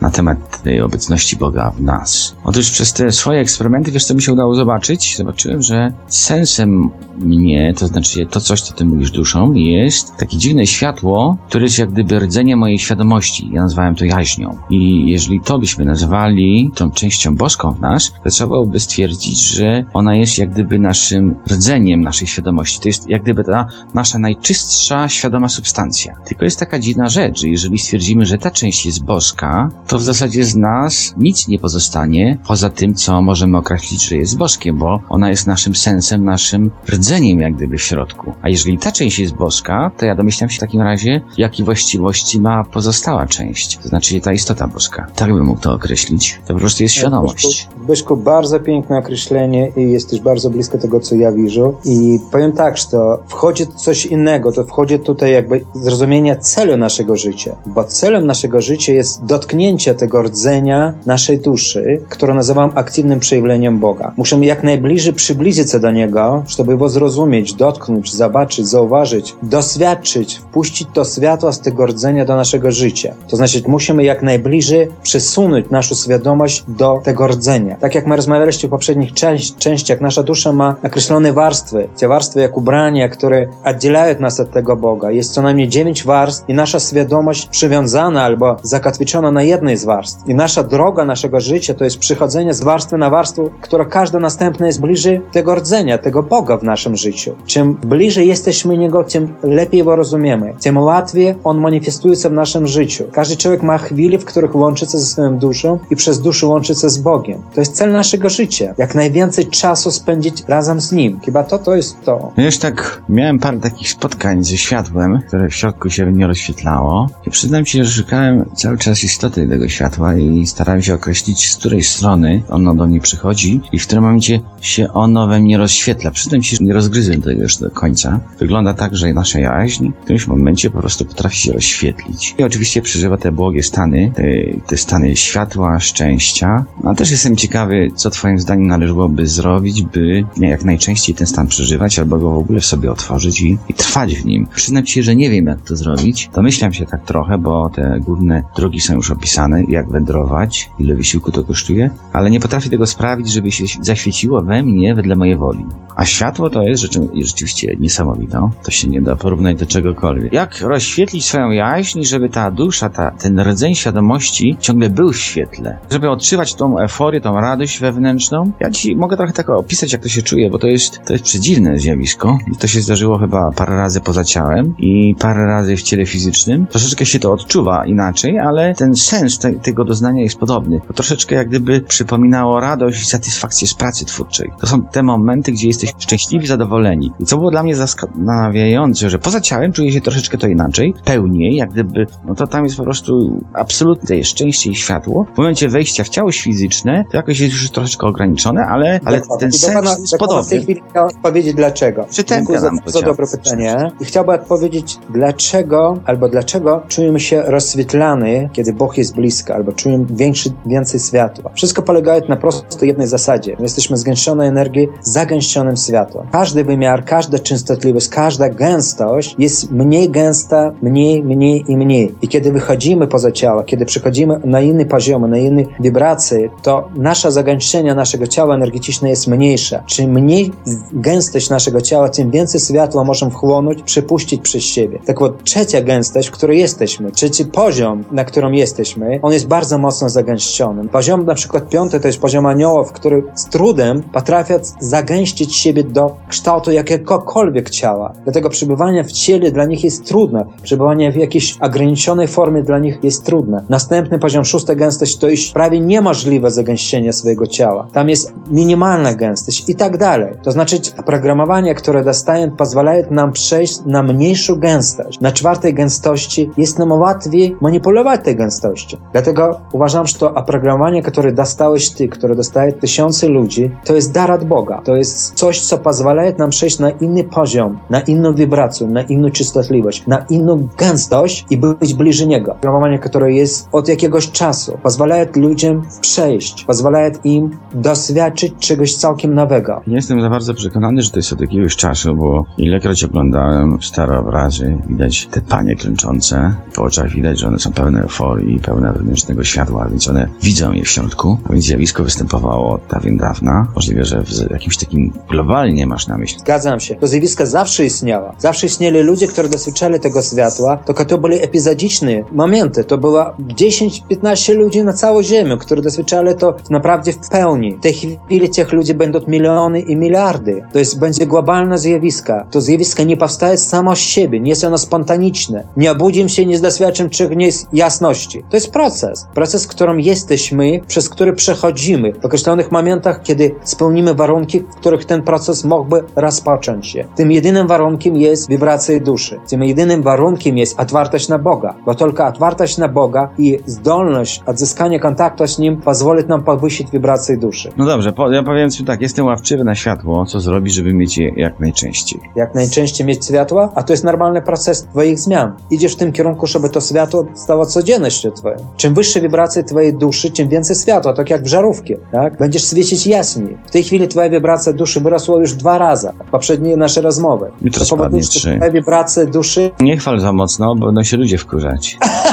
na 0.00 0.10
temat 0.10 0.62
tej 0.62 0.80
obecności 0.80 1.36
Boga 1.36 1.72
w 1.76 1.82
nas. 1.90 2.36
Otóż 2.44 2.70
przez 2.70 2.92
te 2.92 3.12
swoje 3.12 3.40
eksperymenty, 3.40 3.90
wiesz 3.90 4.04
co 4.04 4.14
mi 4.14 4.22
się 4.22 4.32
udało 4.32 4.54
zobaczyć? 4.54 5.16
Zobaczyłem, 5.16 5.62
że 5.62 5.92
sensem 6.08 6.90
mnie, 7.18 7.74
to 7.78 7.86
znaczy 7.86 8.26
to 8.26 8.40
coś, 8.40 8.62
co 8.62 8.74
Ty 8.74 8.84
mówisz 8.84 9.10
duszą, 9.10 9.52
jest 9.52 10.16
takie 10.16 10.36
dziwne 10.36 10.66
światło, 10.66 11.36
które 11.48 11.64
jest 11.64 11.78
jak 11.78 11.90
gdyby 11.90 12.18
rdzeniem 12.18 12.58
mojej 12.58 12.78
świadomości. 12.78 13.50
Ja 13.52 13.62
nazwałem 13.62 13.94
to 13.94 14.04
jaźnią. 14.04 14.58
I 14.70 15.10
jeżeli 15.10 15.40
to 15.40 15.58
byśmy 15.58 15.84
nazwali 15.84 16.70
tą 16.74 16.90
częścią 16.90 17.36
boską 17.36 17.70
w 17.70 17.80
nas, 17.80 18.12
to 18.24 18.30
trzeba 18.30 18.48
byłoby 18.48 18.80
stwierdzić, 18.80 19.40
że 19.48 19.84
ona 19.92 20.16
jest 20.16 20.38
jak 20.38 20.50
gdyby 20.50 20.78
naszym 20.78 21.36
rdzeniem 21.50 22.00
naszej 22.00 22.28
świadomości. 22.28 22.80
To 22.80 22.88
jest 22.88 23.08
jak 23.08 23.22
gdyby 23.22 23.44
ta 23.44 23.66
nasza 23.94 24.18
najczystsza 24.18 25.08
świadoma 25.08 25.48
substancja. 25.48 26.14
Tylko 26.26 26.44
jest 26.44 26.58
taka 26.58 26.78
dziwna 26.78 27.08
rzecz, 27.08 27.40
że 27.40 27.48
jeżeli 27.48 27.78
stwierdzimy, 27.78 28.26
że 28.26 28.38
ta 28.38 28.50
część 28.50 28.86
jest 28.86 29.04
boska, 29.04 29.70
to 29.86 29.98
w 29.98 30.02
zasadzie 30.02 30.44
z 30.44 30.56
nas 30.56 31.14
nic 31.16 31.48
nie 31.48 31.58
pozostanie 31.80 32.38
poza 32.46 32.70
tym, 32.70 32.94
co 32.94 33.22
możemy 33.22 33.58
określić, 33.58 34.04
że 34.04 34.16
jest 34.16 34.36
boskie, 34.36 34.72
bo 34.72 35.00
ona 35.08 35.30
jest 35.30 35.46
naszym 35.46 35.74
sensem, 35.74 36.24
naszym 36.24 36.70
rdzeniem 36.88 37.40
jak 37.40 37.54
gdyby 37.54 37.78
w 37.78 37.82
środku. 37.82 38.32
A 38.42 38.48
jeżeli 38.48 38.78
ta 38.78 38.92
część 38.92 39.18
jest 39.18 39.34
boska, 39.34 39.90
to 39.96 40.06
ja 40.06 40.14
domyślam 40.14 40.50
się 40.50 40.56
w 40.56 40.60
takim 40.60 40.80
razie, 40.80 41.20
jakie 41.38 41.64
właściwości 41.64 42.40
ma 42.40 42.64
pozostała 42.64 43.26
część, 43.26 43.78
to 43.78 43.88
znaczy 43.88 44.20
ta 44.20 44.32
istota 44.32 44.66
boska. 44.66 45.06
Tak 45.14 45.34
bym 45.34 45.44
mógł 45.44 45.60
to 45.60 45.72
określić. 45.72 46.40
To 46.46 46.54
po 46.54 46.60
prostu 46.60 46.82
jest 46.82 46.94
świadomość. 46.94 47.68
Byszku, 47.86 48.16
bardzo 48.16 48.60
piękne 48.60 48.98
określenie 48.98 49.72
i 49.76 49.92
jesteś 49.92 50.20
bardzo 50.20 50.50
blisko 50.50 50.78
tego, 50.78 51.00
co 51.00 51.14
ja 51.14 51.32
widzę. 51.32 51.72
I 51.84 52.18
powiem 52.32 52.52
tak, 52.52 52.76
że 52.76 52.84
to 52.90 53.22
wchodzi 53.28 53.66
coś 53.66 54.06
innego, 54.06 54.52
to 54.52 54.64
wchodzi 54.64 54.98
tutaj 54.98 55.32
jakby 55.32 55.64
zrozumienie 55.74 56.36
celu 56.36 56.76
naszego 56.76 57.16
życia, 57.16 57.56
bo 57.66 57.84
celem 57.84 58.26
naszego 58.26 58.60
życia 58.60 58.92
jest 58.92 59.24
dotknięcie 59.24 59.94
tego 59.94 60.22
rdzenia 60.22 60.94
naszej 61.06 61.38
duszy, 61.38 61.69
które 62.08 62.34
nazywam 62.34 62.70
aktywnym 62.74 63.20
przejawieniem 63.20 63.78
Boga. 63.78 64.12
Musimy 64.16 64.46
jak 64.46 64.62
najbliżej 64.62 65.12
przybliżyć 65.12 65.72
się 65.72 65.80
do 65.80 65.90
Niego, 65.90 66.44
żeby 66.48 66.76
go 66.76 66.88
zrozumieć, 66.88 67.54
dotknąć, 67.54 68.14
zobaczyć, 68.14 68.66
zauważyć, 68.66 69.34
doświadczyć, 69.42 70.38
wpuścić 70.38 70.88
to 70.94 71.04
światło 71.04 71.52
z 71.52 71.60
tego 71.60 71.86
rdzenia 71.86 72.24
do 72.24 72.36
naszego 72.36 72.72
życia. 72.72 73.14
To 73.28 73.36
znaczy 73.36 73.62
musimy 73.66 74.04
jak 74.04 74.22
najbliżej 74.22 74.88
przesunąć 75.02 75.70
naszą 75.70 75.94
świadomość 75.94 76.64
do 76.68 77.00
tego 77.04 77.26
rdzenia. 77.26 77.76
Tak 77.76 77.94
jak 77.94 78.06
my 78.06 78.16
rozmawialiśmy 78.16 78.68
w 78.68 78.70
poprzednich 78.70 79.12
części, 79.12 79.54
częściach, 79.58 80.00
nasza 80.00 80.22
dusza 80.22 80.52
ma 80.52 80.76
określone 80.84 81.32
warstwy. 81.32 81.88
Te 81.98 82.08
warstwy 82.08 82.40
jak 82.40 82.56
ubrania, 82.56 83.08
które 83.08 83.46
oddzielają 83.64 84.20
nas 84.20 84.40
od 84.40 84.50
tego 84.50 84.76
Boga. 84.76 85.10
Jest 85.10 85.32
co 85.32 85.42
najmniej 85.42 85.68
dziewięć 85.68 86.04
warstw 86.04 86.48
i 86.48 86.54
nasza 86.54 86.80
świadomość 86.80 87.46
przywiązana 87.46 88.22
albo 88.22 88.56
zakotwiczona 88.62 89.30
na 89.30 89.42
jednej 89.42 89.76
z 89.76 89.84
warstw. 89.84 90.28
I 90.28 90.34
nasza 90.34 90.62
droga 90.62 91.04
naszego 91.04 91.40
życia 91.40 91.59
to 91.68 91.84
jest 91.84 91.98
przychodzenie 91.98 92.54
z 92.54 92.60
warstwy 92.60 92.98
na 92.98 93.10
warstwę, 93.10 93.48
która 93.60 93.84
każda 93.84 94.18
następna 94.18 94.66
jest 94.66 94.80
bliżej 94.80 95.20
tego 95.32 95.54
rdzenia, 95.54 95.98
tego 95.98 96.22
Boga 96.22 96.56
w 96.56 96.62
naszym 96.62 96.96
życiu. 96.96 97.34
Czym 97.46 97.74
bliżej 97.74 98.28
jesteśmy 98.28 98.78
Niego, 98.78 99.04
tym 99.04 99.34
lepiej 99.42 99.84
go 99.84 99.96
rozumiemy, 99.96 100.54
tym 100.60 100.78
łatwiej 100.78 101.34
On 101.44 101.58
manifestuje 101.58 102.16
się 102.16 102.28
w 102.28 102.32
naszym 102.32 102.66
życiu. 102.66 103.04
Każdy 103.12 103.36
człowiek 103.36 103.62
ma 103.62 103.78
chwile, 103.78 104.18
w 104.18 104.24
których 104.24 104.56
łączy 104.56 104.86
się 104.86 104.98
ze 104.98 105.06
swoją 105.06 105.38
duszą 105.38 105.78
i 105.90 105.96
przez 105.96 106.20
duszę 106.20 106.46
łączy 106.46 106.74
się 106.74 106.90
z 106.90 106.98
Bogiem. 106.98 107.42
To 107.54 107.60
jest 107.60 107.74
cel 107.74 107.92
naszego 107.92 108.28
życia. 108.28 108.74
Jak 108.78 108.94
najwięcej 108.94 109.46
czasu 109.46 109.90
spędzić 109.90 110.44
razem 110.48 110.80
z 110.80 110.92
Nim. 110.92 111.20
Chyba 111.24 111.44
to 111.44 111.58
to 111.58 111.76
jest 111.76 112.04
to. 112.04 112.32
Wiesz, 112.38 112.58
tak, 112.58 113.02
miałem 113.08 113.38
parę 113.38 113.58
takich 113.58 113.90
spotkań 113.90 114.44
ze 114.44 114.56
światłem, 114.56 115.22
które 115.26 115.48
w 115.48 115.54
środku 115.54 115.90
się 115.90 116.12
nie 116.12 116.26
rozświetlało. 116.26 117.08
I 117.26 117.30
przyznam 117.30 117.64
ci, 117.64 117.84
że 117.84 117.90
szukałem 117.90 118.44
cały 118.54 118.78
czas 118.78 119.04
istoty 119.04 119.48
tego 119.48 119.68
światła 119.68 120.14
i 120.14 120.46
starałem 120.46 120.82
się 120.82 120.94
określić, 120.94 121.49
z 121.50 121.56
której 121.56 121.82
strony 121.82 122.42
ono 122.48 122.74
do 122.74 122.86
mnie 122.86 123.00
przychodzi 123.00 123.60
i 123.72 123.78
w 123.78 123.86
którym 123.86 124.04
momencie 124.04 124.40
się 124.60 124.92
ono 124.92 125.26
we 125.26 125.40
mnie 125.40 125.58
rozświetla. 125.58 126.10
Przyznam 126.10 126.42
ci, 126.42 126.56
że 126.56 126.64
nie 126.64 126.72
rozgryzłem 126.72 127.22
tego 127.22 127.42
już 127.42 127.56
do 127.56 127.70
końca. 127.70 128.20
Wygląda 128.38 128.74
tak, 128.74 128.96
że 128.96 129.12
nasza 129.12 129.40
jaźń 129.40 129.90
w 130.00 130.04
którymś 130.04 130.26
momencie 130.26 130.70
po 130.70 130.78
prostu 130.78 131.04
potrafi 131.04 131.38
się 131.38 131.52
rozświetlić. 131.52 132.34
I 132.38 132.42
oczywiście 132.44 132.82
przeżywa 132.82 133.16
te 133.16 133.32
błogie 133.32 133.62
stany, 133.62 134.12
te, 134.14 134.22
te 134.66 134.76
stany 134.76 135.16
światła, 135.16 135.80
szczęścia. 135.80 136.64
A 136.84 136.94
też 136.94 137.10
jestem 137.10 137.36
ciekawy, 137.36 137.90
co 137.94 138.10
twoim 138.10 138.38
zdaniem 138.38 138.66
należałoby 138.66 139.26
zrobić, 139.26 139.82
by 139.82 140.24
jak 140.36 140.64
najczęściej 140.64 141.14
ten 141.14 141.26
stan 141.26 141.46
przeżywać, 141.46 141.98
albo 141.98 142.18
go 142.18 142.30
w 142.30 142.38
ogóle 142.38 142.60
w 142.60 142.66
sobie 142.66 142.92
otworzyć 142.92 143.40
i, 143.40 143.58
i 143.68 143.74
trwać 143.74 144.14
w 144.14 144.24
nim. 144.24 144.46
Przyznam 144.54 144.84
ci, 144.84 145.02
że 145.02 145.16
nie 145.16 145.30
wiem, 145.30 145.46
jak 145.46 145.60
to 145.60 145.76
zrobić. 145.76 146.30
Domyślam 146.34 146.72
się 146.72 146.86
tak 146.86 147.04
trochę, 147.04 147.38
bo 147.38 147.70
te 147.74 148.00
główne 148.00 148.42
drogi 148.56 148.80
są 148.80 148.94
już 148.94 149.10
opisane, 149.10 149.64
jak 149.68 149.90
wędrować, 149.90 150.70
ile 150.78 150.94
wysiłku 150.94 151.32
to 151.32 151.39
kosztuje, 151.44 151.90
ale 152.12 152.30
nie 152.30 152.40
potrafię 152.40 152.70
tego 152.70 152.86
sprawić, 152.86 153.32
żeby 153.32 153.50
się 153.50 153.64
zaświeciło 153.80 154.42
we 154.42 154.62
mnie 154.62 154.94
wedle 154.94 155.16
mojej 155.16 155.36
woli. 155.36 155.66
A 155.96 156.04
światło 156.04 156.50
to 156.50 156.62
jest 156.62 156.82
rzeczą, 156.82 157.08
rzeczywiście 157.24 157.76
niesamowitą. 157.80 158.50
To 158.64 158.70
się 158.70 158.88
nie 158.88 159.02
da 159.02 159.16
porównać 159.16 159.58
do 159.58 159.66
czegokolwiek. 159.66 160.32
Jak 160.32 160.60
rozświetlić 160.60 161.24
swoją 161.24 161.50
jaźń, 161.50 162.02
żeby 162.04 162.28
ta 162.28 162.50
dusza, 162.50 162.90
ta, 162.90 163.10
ten 163.10 163.40
rdzeń 163.40 163.74
świadomości 163.74 164.56
ciągle 164.60 164.90
był 164.90 165.12
w 165.12 165.18
świetle? 165.18 165.78
Żeby 165.90 166.10
odczuwać 166.10 166.54
tą 166.54 166.78
euforię, 166.78 167.20
tą 167.20 167.40
radość 167.40 167.80
wewnętrzną? 167.80 168.52
Ja 168.60 168.70
ci 168.70 168.96
mogę 168.96 169.16
trochę 169.16 169.32
tak 169.32 169.50
opisać, 169.50 169.92
jak 169.92 170.02
to 170.02 170.08
się 170.08 170.22
czuje, 170.22 170.50
bo 170.50 170.58
to 170.58 170.66
jest, 170.66 171.00
to 171.06 171.12
jest 171.12 171.24
przedziwne 171.24 171.78
zjawisko. 171.78 172.38
I 172.54 172.56
to 172.56 172.66
się 172.66 172.80
zdarzyło 172.80 173.18
chyba 173.18 173.50
parę 173.52 173.76
razy 173.76 174.00
poza 174.00 174.24
ciałem 174.24 174.74
i 174.78 175.14
parę 175.18 175.46
razy 175.46 175.76
w 175.76 175.82
ciele 175.82 176.06
fizycznym. 176.06 176.66
Troszeczkę 176.66 177.06
się 177.06 177.18
to 177.18 177.32
odczuwa 177.32 177.86
inaczej, 177.86 178.38
ale 178.38 178.74
ten 178.74 178.96
sens 178.96 179.38
te, 179.38 179.52
tego 179.52 179.84
doznania 179.84 180.22
jest 180.22 180.38
podobny. 180.38 180.80
To 180.86 180.92
troszeczkę 180.92 181.19
jak 181.34 181.48
gdyby 181.48 181.80
przypominało 181.80 182.60
radość 182.60 183.02
i 183.02 183.06
satysfakcję 183.06 183.68
z 183.68 183.74
pracy 183.74 184.04
twórczej. 184.04 184.50
To 184.60 184.66
są 184.66 184.82
te 184.82 185.02
momenty, 185.02 185.52
gdzie 185.52 185.66
jesteś 185.68 185.92
szczęśliwi, 185.98 186.46
zadowoleni. 186.46 187.12
I 187.20 187.24
co 187.24 187.36
było 187.38 187.50
dla 187.50 187.62
mnie 187.62 187.76
zastanawiające, 187.76 189.10
że 189.10 189.18
poza 189.18 189.40
ciałem 189.40 189.72
czuję 189.72 189.92
się 189.92 190.00
troszeczkę 190.00 190.38
to 190.38 190.46
inaczej, 190.46 190.94
pełniej, 191.04 191.56
jak 191.56 191.70
gdyby, 191.70 192.06
no 192.24 192.34
to 192.34 192.46
tam 192.46 192.64
jest 192.64 192.76
po 192.76 192.82
prostu 192.82 193.40
absolutne 193.54 194.24
szczęście 194.24 194.70
i 194.70 194.74
światło. 194.74 195.26
W 195.34 195.38
momencie 195.38 195.68
wejścia 195.68 196.04
w 196.04 196.08
ciało 196.08 196.32
fizyczne, 196.32 197.04
to 197.10 197.16
jakoś 197.16 197.40
jest 197.40 197.52
już 197.52 197.70
troszeczkę 197.70 198.06
ograniczone, 198.06 198.66
ale, 198.66 199.00
ale 199.04 199.20
Dokładnie. 199.20 199.40
ten 199.48 199.52
sens 199.52 199.74
pana- 199.74 199.90
jest 199.90 200.12
do 200.12 200.18
pana 200.18 200.42
W 200.42 200.48
tej 200.48 200.58
podobny. 200.58 200.62
chwili 200.62 200.82
chciałem 200.90 201.08
odpowiedzieć 201.08 201.54
dlaczego. 201.54 202.06
Czytałem 202.10 202.40
Dziękuję 202.40 202.60
za, 202.60 202.66
nam 202.66 202.78
za 202.86 203.00
dobre 203.02 203.26
pytanie. 203.26 203.90
I 204.00 204.04
chciałbym 204.04 204.34
odpowiedzieć 204.34 204.98
dlaczego, 205.10 206.00
albo 206.04 206.28
dlaczego 206.28 206.82
czujemy 206.88 207.20
się 207.20 207.42
rozświetlany, 207.42 208.50
kiedy 208.52 208.72
Bóg 208.72 208.98
jest 208.98 209.14
blisko, 209.14 209.54
albo 209.54 209.72
czujemy 209.72 210.04
większy, 210.10 210.50
więcej 210.66 211.00
światła. 211.09 211.51
Wszystko 211.53 211.81
polega 211.81 212.15
na 212.29 212.35
prosto 212.35 212.85
jednej 212.85 213.07
zasadzie. 213.07 213.55
My 213.57 213.63
jesteśmy 213.63 213.97
zgęszczone 213.97 214.45
energii, 214.45 214.87
zagęszczone 215.01 215.45
zagańczonym 215.45 215.75
światłem. 215.77 216.27
Każdy 216.31 216.63
wymiar, 216.63 217.05
każda 217.05 217.39
częstotliwość, 217.39 218.07
każda 218.07 218.49
gęstość 218.49 219.35
jest 219.39 219.71
mniej 219.71 220.09
gęsta, 220.09 220.71
mniej, 220.81 221.23
mniej 221.23 221.63
i 221.67 221.77
mniej. 221.77 222.15
I 222.21 222.27
kiedy 222.27 222.51
wychodzimy 222.51 223.07
poza 223.07 223.31
ciało, 223.31 223.63
kiedy 223.63 223.85
przechodzimy 223.85 224.39
na 224.43 224.61
inny 224.61 224.85
poziom, 224.85 225.29
na 225.29 225.37
inne 225.37 225.63
wibracje, 225.79 226.49
to 226.61 226.89
nasze 226.95 227.31
zagańczenie 227.31 227.95
naszego 227.95 228.27
ciała 228.27 228.55
energetyczne 228.55 229.09
jest 229.09 229.27
mniejsze. 229.27 229.83
Czym 229.85 230.11
mniej 230.11 230.51
gęstość 230.93 231.49
naszego 231.49 231.81
ciała, 231.81 232.09
tym 232.09 232.31
więcej 232.31 232.61
światła 232.61 233.03
możemy 233.03 233.31
wchłonąć, 233.31 233.83
przepuścić 233.83 234.41
przez 234.41 234.63
siebie. 234.63 234.99
Tak 235.05 235.19
вот, 235.19 235.43
trzecia 235.43 235.81
gęstość, 235.81 236.27
w 236.27 236.31
której 236.31 236.59
jesteśmy, 236.59 237.11
trzeci 237.11 237.45
poziom, 237.45 238.03
na 238.11 238.25
którym 238.25 238.53
jesteśmy, 238.53 239.19
on 239.21 239.33
jest 239.33 239.47
bardzo 239.47 239.77
mocno 239.77 240.09
zagęszczony. 240.09 240.89
Poziom 241.00 241.24
na 241.24 241.34
przykład 241.34 241.68
piąty 241.68 242.00
to 242.00 242.06
jest 242.06 242.20
poziom 242.20 242.46
aniołów, 242.46 242.92
który 242.92 243.22
z 243.34 243.44
trudem 243.48 244.02
potrafią 244.02 244.54
zagęścić 244.80 245.56
siebie 245.56 245.84
do 245.84 246.16
kształtu 246.28 246.72
jakiegokolwiek 246.72 247.70
ciała. 247.70 248.12
Dlatego 248.24 248.50
przebywanie 248.50 249.04
w 249.04 249.12
ciele 249.12 249.50
dla 249.50 249.64
nich 249.64 249.84
jest 249.84 250.06
trudne. 250.06 250.44
Przebywanie 250.62 251.12
w 251.12 251.16
jakiejś 251.16 251.58
ograniczonej 251.60 252.28
formie 252.28 252.62
dla 252.62 252.78
nich 252.78 252.98
jest 253.02 253.24
trudne. 253.24 253.64
Następny 253.68 254.18
poziom, 254.18 254.44
szósta 254.44 254.74
gęstość, 254.74 255.16
to 255.16 255.28
jest 255.28 255.52
prawie 255.52 255.80
niemożliwe 255.80 256.50
zagęszczenie 256.50 257.12
swojego 257.12 257.46
ciała. 257.46 257.88
Tam 257.92 258.08
jest 258.08 258.34
minimalna 258.50 259.14
gęstość 259.14 259.68
i 259.68 259.74
tak 259.74 259.98
dalej. 259.98 260.34
To 260.42 260.52
znaczy 260.52 260.76
oprogramowanie, 260.98 261.74
które 261.74 262.04
dostają, 262.04 262.50
pozwalają 262.50 263.04
nam 263.10 263.32
przejść 263.32 263.80
na 263.86 264.02
mniejszą 264.02 264.56
gęstość. 264.56 265.20
Na 265.20 265.32
czwartej 265.32 265.74
gęstości 265.74 266.50
jest 266.56 266.78
nam 266.78 266.92
łatwiej 266.92 267.56
manipulować 267.60 268.20
tej 268.24 268.36
gęstością. 268.36 268.96
Dlatego 269.12 269.60
uważam, 269.72 270.06
że 270.06 270.18
to 270.18 270.34
oprogramowanie, 270.34 270.89
które 271.02 271.32
dostałeś 271.32 271.90
ty, 271.90 272.08
które 272.08 272.34
dostaje 272.34 272.72
tysiące 272.72 273.28
ludzi, 273.28 273.70
to 273.84 273.94
jest 273.94 274.12
dar 274.12 274.30
od 274.30 274.44
Boga. 274.44 274.82
To 274.84 274.96
jest 274.96 275.34
coś, 275.34 275.60
co 275.60 275.78
pozwala 275.78 276.22
nam 276.38 276.50
przejść 276.50 276.78
na 276.78 276.90
inny 276.90 277.24
poziom, 277.24 277.78
na 277.90 278.00
inną 278.00 278.34
wibrację, 278.34 278.86
na 278.86 279.02
inną 279.02 279.30
częstotliwość, 279.30 280.06
na 280.06 280.18
inną 280.30 280.68
gęstość 280.78 281.46
i 281.50 281.56
być 281.56 281.94
bliżej 281.94 282.28
Niego. 282.28 282.52
Oprogramowanie, 282.52 282.98
które 282.98 283.32
jest 283.32 283.68
od 283.72 283.88
jakiegoś 283.88 284.30
czasu, 284.30 284.78
pozwala 284.82 285.16
ludziom 285.36 285.82
przejść, 286.00 286.64
pozwala 286.64 287.08
im 287.24 287.50
doświadczyć 287.74 288.54
czegoś 288.58 288.96
całkiem 288.96 289.34
nowego. 289.34 289.80
Nie 289.86 289.96
jestem 289.96 290.20
za 290.20 290.30
bardzo 290.30 290.54
przekonany, 290.54 291.02
że 291.02 291.10
to 291.10 291.18
jest 291.18 291.32
od 291.32 291.40
jakiegoś 291.40 291.76
czasu, 291.76 292.14
bo 292.14 292.44
ilekroć 292.58 293.04
oglądałem 293.04 293.82
stare 293.82 294.18
obrazy, 294.18 294.78
widać 294.88 295.26
te 295.26 295.40
panie 295.40 295.76
klęczące, 295.76 296.54
po 296.74 296.82
oczach 296.82 297.10
widać, 297.10 297.38
że 297.38 297.46
one 297.46 297.58
są 297.58 297.72
pełne 297.72 298.02
euforii, 298.02 298.58
pełne 298.58 298.92
wewnętrznego 298.92 299.44
światła, 299.44 299.88
więc 299.90 300.08
one 300.08 300.28
widzą 300.42 300.72
w 300.84 300.88
środku, 300.88 301.38
więc 301.50 301.64
zjawisko 301.64 302.04
występowało 302.04 302.72
od 302.72 302.80
dawien 302.90 303.16
dawna. 303.16 303.66
Możliwe, 303.74 304.04
że 304.04 304.22
w 304.22 304.50
jakimś 304.50 304.76
takim 304.76 305.12
globalnie 305.28 305.86
masz 305.86 306.06
na 306.06 306.18
myśli. 306.18 306.40
Zgadzam 306.40 306.80
się. 306.80 306.94
To 306.94 307.06
zjawisko 307.06 307.46
zawsze 307.46 307.84
istniało. 307.84 308.32
Zawsze 308.38 308.66
istnieli 308.66 309.00
ludzie, 309.00 309.28
którzy 309.28 309.48
doświadczali 309.48 310.00
tego 310.00 310.22
światła, 310.22 310.76
tylko 310.76 311.04
to 311.04 311.18
były 311.18 311.40
epizodyczne 311.40 312.22
momenty. 312.32 312.84
To 312.84 312.98
było 312.98 313.24
10-15 313.38 314.54
ludzi 314.54 314.84
na 314.84 314.92
całą 314.92 315.22
Ziemię, 315.22 315.56
którzy 315.60 315.82
doświadczali 315.82 316.34
to 316.38 316.56
naprawdę 316.70 317.12
w 317.12 317.28
pełni. 317.28 317.76
W 317.76 317.80
tej 317.80 317.94
chwili 317.94 318.50
tych 318.50 318.72
ludzi 318.72 318.94
będą 318.94 319.20
miliony 319.28 319.80
i 319.80 319.96
miliardy. 319.96 320.62
To 320.72 320.78
jest, 320.78 320.98
będzie 320.98 321.26
globalne 321.26 321.78
zjawisko. 321.78 322.32
To 322.50 322.60
zjawisko 322.60 323.02
nie 323.02 323.16
powstaje 323.16 323.58
samo 323.58 323.96
z 323.96 323.98
siebie, 323.98 324.40
nie 324.40 324.50
jest 324.50 324.64
ono 324.64 324.78
spontaniczne. 324.78 325.64
Nie 325.76 325.92
obudzim 325.92 326.28
się, 326.28 326.46
nie 326.46 326.58
doświadczam 326.58 327.10
czegoś 327.10 327.54
jasności. 327.72 328.42
To 328.50 328.56
jest 328.56 328.70
proces. 328.70 329.26
Proces, 329.34 329.64
w 329.64 329.68
którym 329.68 330.00
jesteśmy, 330.00 330.69
przez 330.78 331.08
który 331.08 331.32
przechodzimy. 331.32 332.12
W 332.12 332.24
określonych 332.24 332.72
momentach, 332.72 333.22
kiedy 333.22 333.54
spełnimy 333.64 334.14
warunki, 334.14 334.60
w 334.60 334.74
których 334.74 335.04
ten 335.04 335.22
proces 335.22 335.64
mógłby 335.64 336.02
rozpocząć 336.16 336.86
się. 336.86 337.04
Tym 337.16 337.32
jedynym 337.32 337.66
warunkiem 337.66 338.16
jest 338.16 338.48
wibracja 338.48 339.00
duszy. 339.00 339.40
Tym 339.48 339.64
jedynym 339.64 340.02
warunkiem 340.02 340.58
jest 340.58 340.80
otwartość 340.80 341.28
na 341.28 341.38
Boga, 341.38 341.74
bo 341.86 341.94
tylko 341.94 342.26
otwartość 342.26 342.78
na 342.78 342.88
Boga 342.88 343.28
i 343.38 343.58
zdolność 343.66 344.42
odzyskania 344.46 344.98
kontaktu 344.98 345.46
z 345.46 345.58
Nim 345.58 345.76
pozwoli 345.76 346.24
nam 346.28 346.42
podwyższyć 346.42 346.90
wibrację 346.90 347.36
duszy. 347.36 347.72
No 347.76 347.86
dobrze, 347.86 348.12
po, 348.12 348.30
ja 348.30 348.42
powiem 348.42 348.70
ci 348.70 348.84
tak, 348.84 349.00
jestem 349.00 349.26
ławczywy 349.26 349.64
na 349.64 349.74
światło, 349.74 350.26
co 350.26 350.40
zrobić, 350.40 350.74
żeby 350.74 350.94
mieć 350.94 351.18
je 351.18 351.32
jak 351.36 351.60
najczęściej? 351.60 352.20
Jak 352.36 352.54
najczęściej 352.54 353.06
mieć 353.06 353.26
światło, 353.26 353.72
a 353.74 353.82
to 353.82 353.92
jest 353.92 354.04
normalny 354.04 354.42
proces 354.42 354.82
Twoich 354.82 355.18
zmian. 355.18 355.52
Idziesz 355.70 355.94
w 355.94 355.96
tym 355.96 356.12
kierunku, 356.12 356.46
żeby 356.46 356.68
to 356.68 356.80
światło 356.80 357.26
stało 357.34 357.66
codziennością 357.66 358.30
Twoją. 358.30 358.56
Czym 358.76 358.94
wyższe 358.94 359.20
wibracje 359.20 359.64
Twojej 359.64 359.94
duszy, 359.94 360.30
tym 360.30 360.48
więcej 360.48 360.59
światła, 360.82 361.12
tak 361.12 361.30
jak 361.30 361.42
w 361.42 361.46
żarówce, 361.46 361.94
tak? 362.12 362.36
Będziesz 362.36 362.64
świecić 362.64 363.06
jaśniej. 363.06 363.58
W 363.66 363.70
tej 363.70 363.84
chwili 363.84 364.08
Twoja 364.08 364.30
wibracja 364.30 364.72
duszy 364.72 365.00
wyrosła 365.00 365.40
już 365.40 365.54
dwa 365.54 365.78
razy. 365.78 366.08
Poprzednie 366.30 366.76
nasze 366.76 367.00
rozmowy. 367.00 367.50
Jutro 367.62 367.78
to 367.80 367.96
spadnie 367.96 368.20
trzy. 368.20 368.56
Twoja 368.56 368.70
wibracja 368.70 369.26
duszy... 369.26 369.70
Nie 369.80 369.96
chwal 369.96 370.20
za 370.20 370.32
mocno, 370.32 370.76
bo 370.76 370.86
będą 370.86 371.02
się 371.02 371.16
ludzie 371.16 371.38
wkurzać. 371.38 371.98